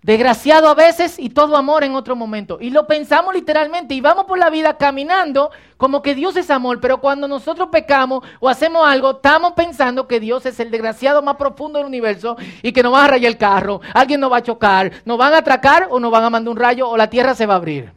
Desgraciado 0.02 0.66
a 0.68 0.74
veces 0.74 1.16
y 1.16 1.30
todo 1.30 1.56
amor 1.56 1.84
en 1.84 1.94
otro 1.94 2.16
momento. 2.16 2.58
Y 2.60 2.70
lo 2.70 2.88
pensamos 2.88 3.32
literalmente 3.32 3.94
y 3.94 4.00
vamos 4.00 4.24
por 4.24 4.36
la 4.36 4.50
vida 4.50 4.76
caminando 4.76 5.52
como 5.76 6.02
que 6.02 6.16
Dios 6.16 6.34
es 6.34 6.50
amor, 6.50 6.80
pero 6.80 7.00
cuando 7.00 7.28
nosotros 7.28 7.68
pecamos 7.70 8.24
o 8.40 8.48
hacemos 8.48 8.84
algo, 8.84 9.12
estamos 9.12 9.52
pensando 9.52 10.08
que 10.08 10.18
Dios 10.18 10.44
es 10.44 10.58
el 10.58 10.72
desgraciado 10.72 11.22
más 11.22 11.36
profundo 11.36 11.78
del 11.78 11.86
universo 11.86 12.36
y 12.64 12.72
que 12.72 12.82
nos 12.82 12.92
va 12.92 13.04
a 13.04 13.08
rayar 13.08 13.30
el 13.30 13.38
carro, 13.38 13.80
alguien 13.94 14.18
nos 14.18 14.32
va 14.32 14.38
a 14.38 14.42
chocar, 14.42 14.90
nos 15.04 15.16
van 15.16 15.34
a 15.34 15.38
atracar 15.38 15.86
o 15.88 16.00
nos 16.00 16.10
van 16.10 16.24
a 16.24 16.30
mandar 16.30 16.50
un 16.50 16.58
rayo 16.58 16.88
o 16.88 16.96
la 16.96 17.08
tierra 17.08 17.36
se 17.36 17.46
va 17.46 17.54
a 17.54 17.58
abrir. 17.58 17.92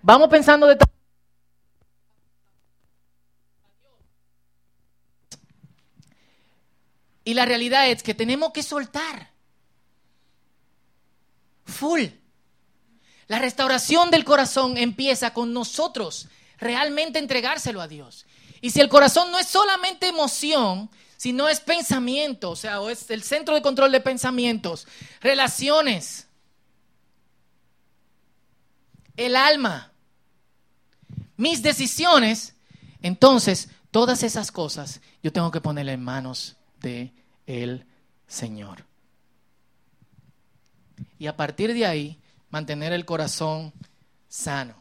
Vamos 0.00 0.28
pensando 0.28 0.66
de 0.66 0.78
Y 7.24 7.34
la 7.34 7.46
realidad 7.46 7.88
es 7.88 8.02
que 8.02 8.14
tenemos 8.14 8.52
que 8.52 8.62
soltar 8.62 9.30
full. 11.64 12.04
La 13.26 13.38
restauración 13.38 14.10
del 14.10 14.24
corazón 14.24 14.76
empieza 14.76 15.32
con 15.32 15.52
nosotros 15.52 16.28
realmente 16.58 17.18
entregárselo 17.18 17.80
a 17.80 17.88
Dios. 17.88 18.26
Y 18.60 18.70
si 18.70 18.80
el 18.80 18.88
corazón 18.88 19.30
no 19.30 19.38
es 19.38 19.46
solamente 19.46 20.08
emoción, 20.08 20.90
sino 21.16 21.48
es 21.48 21.60
pensamiento, 21.60 22.50
o 22.50 22.56
sea, 22.56 22.80
es 22.90 23.10
el 23.10 23.22
centro 23.22 23.54
de 23.54 23.62
control 23.62 23.92
de 23.92 24.00
pensamientos, 24.00 24.86
relaciones, 25.20 26.26
el 29.16 29.36
alma, 29.36 29.92
mis 31.36 31.62
decisiones, 31.62 32.54
entonces 33.00 33.68
todas 33.90 34.22
esas 34.22 34.52
cosas 34.52 35.00
yo 35.22 35.32
tengo 35.32 35.50
que 35.50 35.60
ponerle 35.60 35.92
en 35.92 36.02
manos 36.02 36.56
el 37.46 37.86
Señor. 38.26 38.84
Y 41.18 41.26
a 41.26 41.36
partir 41.36 41.72
de 41.72 41.86
ahí, 41.86 42.18
mantener 42.50 42.92
el 42.92 43.04
corazón 43.04 43.72
sano. 44.28 44.74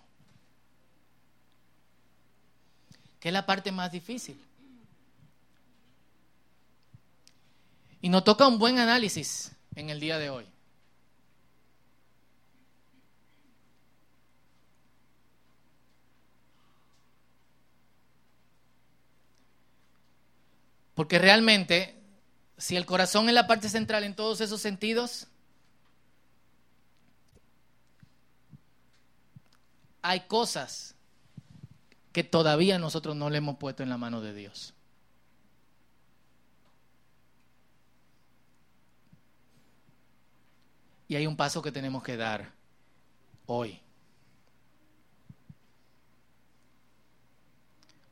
Que 3.19 3.29
es 3.29 3.33
la 3.33 3.45
parte 3.45 3.71
más 3.71 3.91
difícil. 3.91 4.39
Y 8.01 8.09
nos 8.09 8.23
toca 8.23 8.47
un 8.47 8.59
buen 8.59 8.79
análisis 8.79 9.53
en 9.75 9.89
el 9.89 9.99
día 9.99 10.17
de 10.17 10.29
hoy. 10.29 10.52
Porque 21.03 21.19
realmente, 21.19 22.01
si 22.57 22.77
el 22.77 22.85
corazón 22.85 23.27
es 23.27 23.35
la 23.35 23.45
parte 23.45 23.67
central 23.67 24.05
en 24.05 24.15
todos 24.15 24.39
esos 24.39 24.61
sentidos, 24.61 25.27
hay 30.01 30.21
cosas 30.27 30.95
que 32.13 32.23
todavía 32.23 32.79
nosotros 32.79 33.17
no 33.17 33.29
le 33.29 33.39
hemos 33.39 33.57
puesto 33.57 33.83
en 33.83 33.89
la 33.89 33.97
mano 33.97 34.21
de 34.21 34.33
Dios. 34.33 34.73
Y 41.09 41.17
hay 41.17 41.27
un 41.27 41.35
paso 41.35 41.61
que 41.61 41.73
tenemos 41.73 42.01
que 42.01 42.15
dar 42.15 42.53
hoy. 43.45 43.81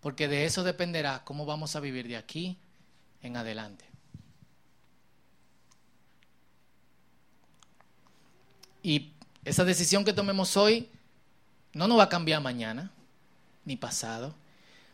Porque 0.01 0.27
de 0.27 0.43
eso 0.43 0.65
dependerá 0.65 1.23
cómo 1.23 1.45
vamos 1.45 1.77
a 1.77 1.79
vivir 1.79 2.09
de 2.09 2.17
aquí 2.17 2.59
en 3.23 3.37
adelante. 3.37 3.85
Y 8.83 9.11
esa 9.45 9.63
decisión 9.63 10.05
que 10.05 10.13
tomemos 10.13 10.57
hoy 10.57 10.89
no 11.73 11.87
nos 11.87 11.99
va 11.99 12.03
a 12.03 12.09
cambiar 12.09 12.41
mañana, 12.41 12.91
ni 13.65 13.75
pasado, 13.75 14.33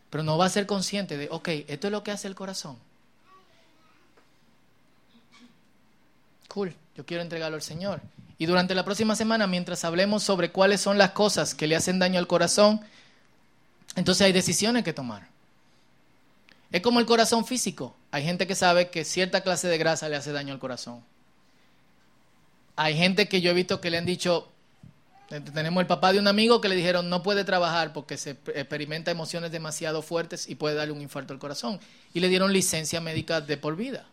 pero 0.09 0.23
no 0.23 0.37
va 0.37 0.45
a 0.45 0.49
ser 0.49 0.65
consciente 0.65 1.17
de, 1.17 1.27
ok, 1.31 1.47
esto 1.67 1.87
es 1.87 1.91
lo 1.91 2.03
que 2.03 2.11
hace 2.11 2.27
el 2.27 2.35
corazón. 2.35 2.77
Cool, 6.47 6.73
yo 6.95 7.05
quiero 7.05 7.23
entregarlo 7.23 7.55
al 7.55 7.61
Señor. 7.61 8.01
Y 8.37 8.45
durante 8.45 8.75
la 8.75 8.85
próxima 8.85 9.15
semana, 9.15 9.47
mientras 9.47 9.83
hablemos 9.83 10.23
sobre 10.23 10.51
cuáles 10.51 10.81
son 10.81 10.97
las 10.97 11.11
cosas 11.11 11.55
que 11.55 11.67
le 11.67 11.75
hacen 11.75 11.99
daño 11.99 12.19
al 12.19 12.27
corazón, 12.27 12.81
entonces 13.95 14.25
hay 14.25 14.31
decisiones 14.31 14.83
que 14.83 14.93
tomar. 14.93 15.27
Es 16.71 16.81
como 16.81 16.99
el 16.99 17.05
corazón 17.05 17.45
físico. 17.45 17.95
Hay 18.11 18.23
gente 18.23 18.47
que 18.47 18.55
sabe 18.55 18.89
que 18.89 19.03
cierta 19.03 19.41
clase 19.41 19.67
de 19.67 19.77
grasa 19.77 20.09
le 20.09 20.15
hace 20.15 20.31
daño 20.31 20.53
al 20.53 20.59
corazón. 20.59 21.03
Hay 22.75 22.95
gente 22.95 23.27
que 23.27 23.41
yo 23.41 23.51
he 23.51 23.53
visto 23.53 23.81
que 23.81 23.89
le 23.89 23.97
han 23.97 24.05
dicho, 24.05 24.47
tenemos 25.27 25.81
el 25.81 25.87
papá 25.87 26.13
de 26.13 26.19
un 26.19 26.27
amigo 26.27 26.61
que 26.61 26.69
le 26.69 26.75
dijeron 26.75 27.09
no 27.09 27.23
puede 27.23 27.43
trabajar 27.43 27.91
porque 27.91 28.17
se 28.17 28.31
experimenta 28.53 29.11
emociones 29.11 29.51
demasiado 29.51 30.01
fuertes 30.01 30.47
y 30.47 30.55
puede 30.55 30.75
darle 30.75 30.93
un 30.93 31.01
infarto 31.01 31.33
al 31.33 31.39
corazón. 31.39 31.79
Y 32.13 32.19
le 32.19 32.29
dieron 32.29 32.53
licencia 32.53 33.01
médica 33.01 33.41
de 33.41 33.57
por 33.57 33.75
vida. 33.75 34.05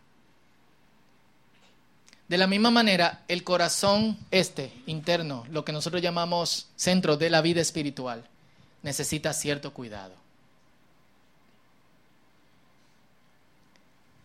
De 2.29 2.39
la 2.39 2.47
misma 2.47 2.71
manera, 2.71 3.23
el 3.29 3.45
corazón 3.45 4.19
este, 4.31 4.73
interno, 4.87 5.45
lo 5.51 5.65
que 5.65 5.73
nosotros 5.73 6.01
llamamos 6.01 6.69
centro 6.75 7.19
de 7.19 7.29
la 7.29 7.43
vida 7.43 7.61
espiritual, 7.61 8.25
necesita 8.83 9.35
cierto 9.35 9.75
cuidado. 9.75 10.24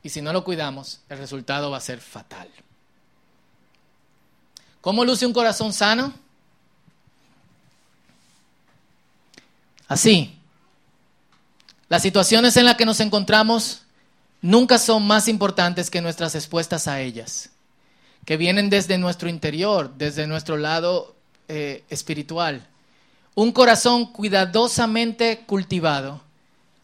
Y 0.03 0.09
si 0.09 0.21
no 0.21 0.31
lo 0.31 0.43
cuidamos, 0.43 1.01
el 1.09 1.17
resultado 1.17 1.71
va 1.71 1.77
a 1.77 1.81
ser 1.81 1.99
fatal. 1.99 2.49
¿Cómo 4.81 5.03
luce 5.03 5.25
un 5.25 5.33
corazón 5.33 5.73
sano? 5.73 6.13
Así, 9.87 10.39
las 11.89 12.01
situaciones 12.01 12.55
en 12.55 12.65
las 12.65 12.75
que 12.75 12.85
nos 12.85 12.99
encontramos 12.99 13.81
nunca 14.41 14.77
son 14.77 15.05
más 15.05 15.27
importantes 15.27 15.89
que 15.89 16.01
nuestras 16.01 16.33
respuestas 16.33 16.87
a 16.87 17.01
ellas, 17.01 17.49
que 18.25 18.37
vienen 18.37 18.69
desde 18.69 18.97
nuestro 18.97 19.27
interior, 19.27 19.93
desde 19.97 20.27
nuestro 20.27 20.55
lado 20.57 21.15
eh, 21.47 21.83
espiritual. 21.89 22.67
Un 23.35 23.51
corazón 23.51 24.05
cuidadosamente 24.05 25.43
cultivado, 25.45 26.21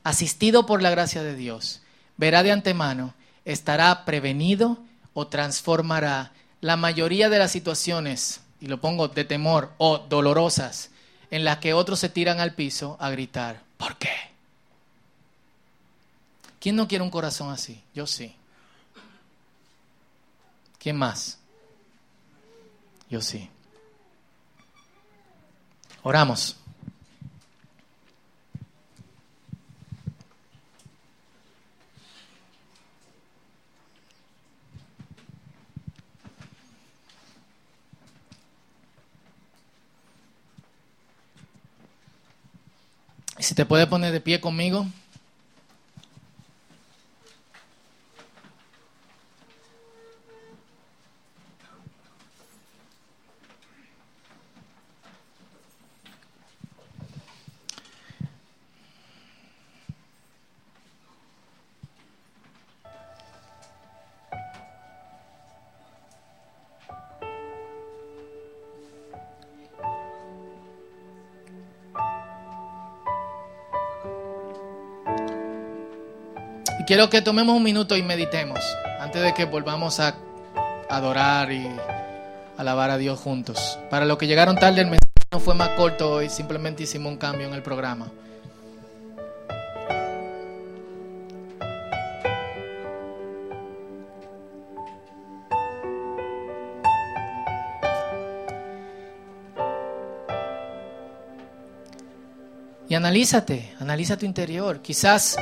asistido 0.03 0.65
por 0.65 0.81
la 0.81 0.89
gracia 0.89 1.21
de 1.21 1.35
Dios, 1.35 1.81
verá 2.17 2.43
de 2.43 2.51
antemano, 2.51 3.13
estará 3.43 4.05
prevenido 4.05 4.79
o 5.13 5.27
transformará 5.27 6.31
la 6.61 6.77
mayoría 6.77 7.29
de 7.29 7.39
las 7.39 7.51
situaciones, 7.51 8.41
y 8.59 8.67
lo 8.67 8.81
pongo 8.81 9.07
de 9.07 9.25
temor 9.25 9.73
o 9.77 9.99
dolorosas, 9.99 10.89
en 11.31 11.43
la 11.43 11.59
que 11.59 11.73
otros 11.73 11.99
se 11.99 12.09
tiran 12.09 12.39
al 12.39 12.53
piso 12.53 12.97
a 12.99 13.09
gritar, 13.09 13.61
¿por 13.77 13.97
qué? 13.97 14.09
¿Quién 16.59 16.75
no 16.75 16.87
quiere 16.87 17.03
un 17.03 17.11
corazón 17.11 17.51
así? 17.51 17.83
Yo 17.93 18.07
sí. 18.07 18.35
¿Quién 20.79 20.97
más? 20.97 21.37
Yo 23.09 23.21
sí. 23.21 23.49
Oramos. 26.01 26.57
Si 43.45 43.53
te 43.53 43.67
puedes 43.67 43.85
poner 43.85 44.11
de 44.11 44.21
pie 44.21 44.41
conmigo. 44.41 44.87
Quiero 76.85 77.09
que 77.09 77.21
tomemos 77.21 77.55
un 77.55 77.63
minuto 77.63 77.97
y 77.97 78.03
meditemos 78.03 78.59
antes 78.99 79.21
de 79.21 79.33
que 79.33 79.45
volvamos 79.45 79.99
a 79.99 80.15
adorar 80.89 81.51
y 81.51 81.67
alabar 82.57 82.91
a 82.91 82.97
Dios 82.97 83.19
juntos. 83.19 83.79
Para 83.89 84.05
los 84.05 84.17
que 84.17 84.27
llegaron 84.27 84.55
tarde, 84.55 84.81
el 84.81 84.87
mensaje 84.87 85.27
no 85.31 85.39
fue 85.39 85.55
más 85.55 85.69
corto 85.69 86.11
hoy, 86.11 86.29
simplemente 86.29 86.83
hicimos 86.83 87.11
un 87.11 87.17
cambio 87.17 87.47
en 87.47 87.53
el 87.53 87.63
programa. 87.63 88.11
Y 102.87 102.93
analízate, 102.93 103.73
analiza 103.79 104.15
tu 104.15 104.27
interior. 104.27 104.81
Quizás 104.83 105.37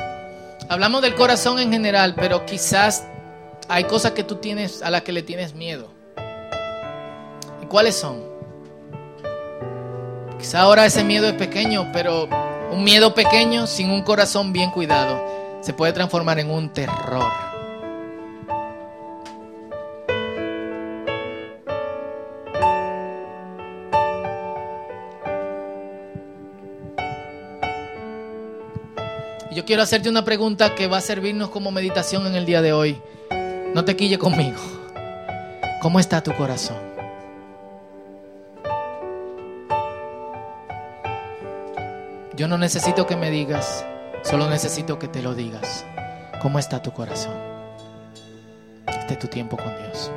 hablamos 0.68 1.02
del 1.02 1.14
corazón 1.14 1.58
en 1.58 1.72
general, 1.72 2.14
pero 2.14 2.44
quizás 2.46 3.04
hay 3.68 3.84
cosas 3.84 4.12
que 4.12 4.24
tú 4.24 4.36
tienes 4.36 4.82
a 4.82 4.90
las 4.90 5.02
que 5.02 5.12
le 5.12 5.22
tienes 5.22 5.54
miedo. 5.54 5.88
¿Y 7.62 7.66
cuáles 7.66 7.96
son? 7.96 8.22
Quizás 10.38 10.56
ahora 10.56 10.84
ese 10.84 11.04
miedo 11.04 11.26
es 11.26 11.34
pequeño, 11.34 11.90
pero 11.92 12.28
un 12.70 12.84
miedo 12.84 13.14
pequeño 13.14 13.66
sin 13.66 13.90
un 13.90 14.02
corazón 14.02 14.52
bien 14.52 14.70
cuidado 14.70 15.22
se 15.60 15.72
puede 15.72 15.92
transformar 15.92 16.38
en 16.38 16.50
un 16.50 16.70
terror. 16.70 17.43
Quiero 29.64 29.82
hacerte 29.82 30.08
una 30.08 30.24
pregunta 30.24 30.74
que 30.74 30.86
va 30.86 30.98
a 30.98 31.00
servirnos 31.00 31.50
como 31.50 31.70
meditación 31.70 32.26
en 32.26 32.34
el 32.34 32.46
día 32.46 32.62
de 32.62 32.72
hoy. 32.72 33.00
No 33.74 33.84
te 33.84 33.96
quille 33.96 34.18
conmigo. 34.18 34.58
¿Cómo 35.80 35.98
está 36.00 36.22
tu 36.22 36.32
corazón? 36.34 36.76
Yo 42.36 42.48
no 42.48 42.58
necesito 42.58 43.06
que 43.06 43.16
me 43.16 43.30
digas, 43.30 43.84
solo 44.22 44.48
necesito 44.50 44.98
que 44.98 45.08
te 45.08 45.22
lo 45.22 45.34
digas. 45.34 45.84
¿Cómo 46.42 46.58
está 46.58 46.82
tu 46.82 46.92
corazón? 46.92 47.34
Este 48.86 49.14
es 49.14 49.18
tu 49.18 49.28
tiempo 49.28 49.56
con 49.56 49.72
Dios. 49.78 50.10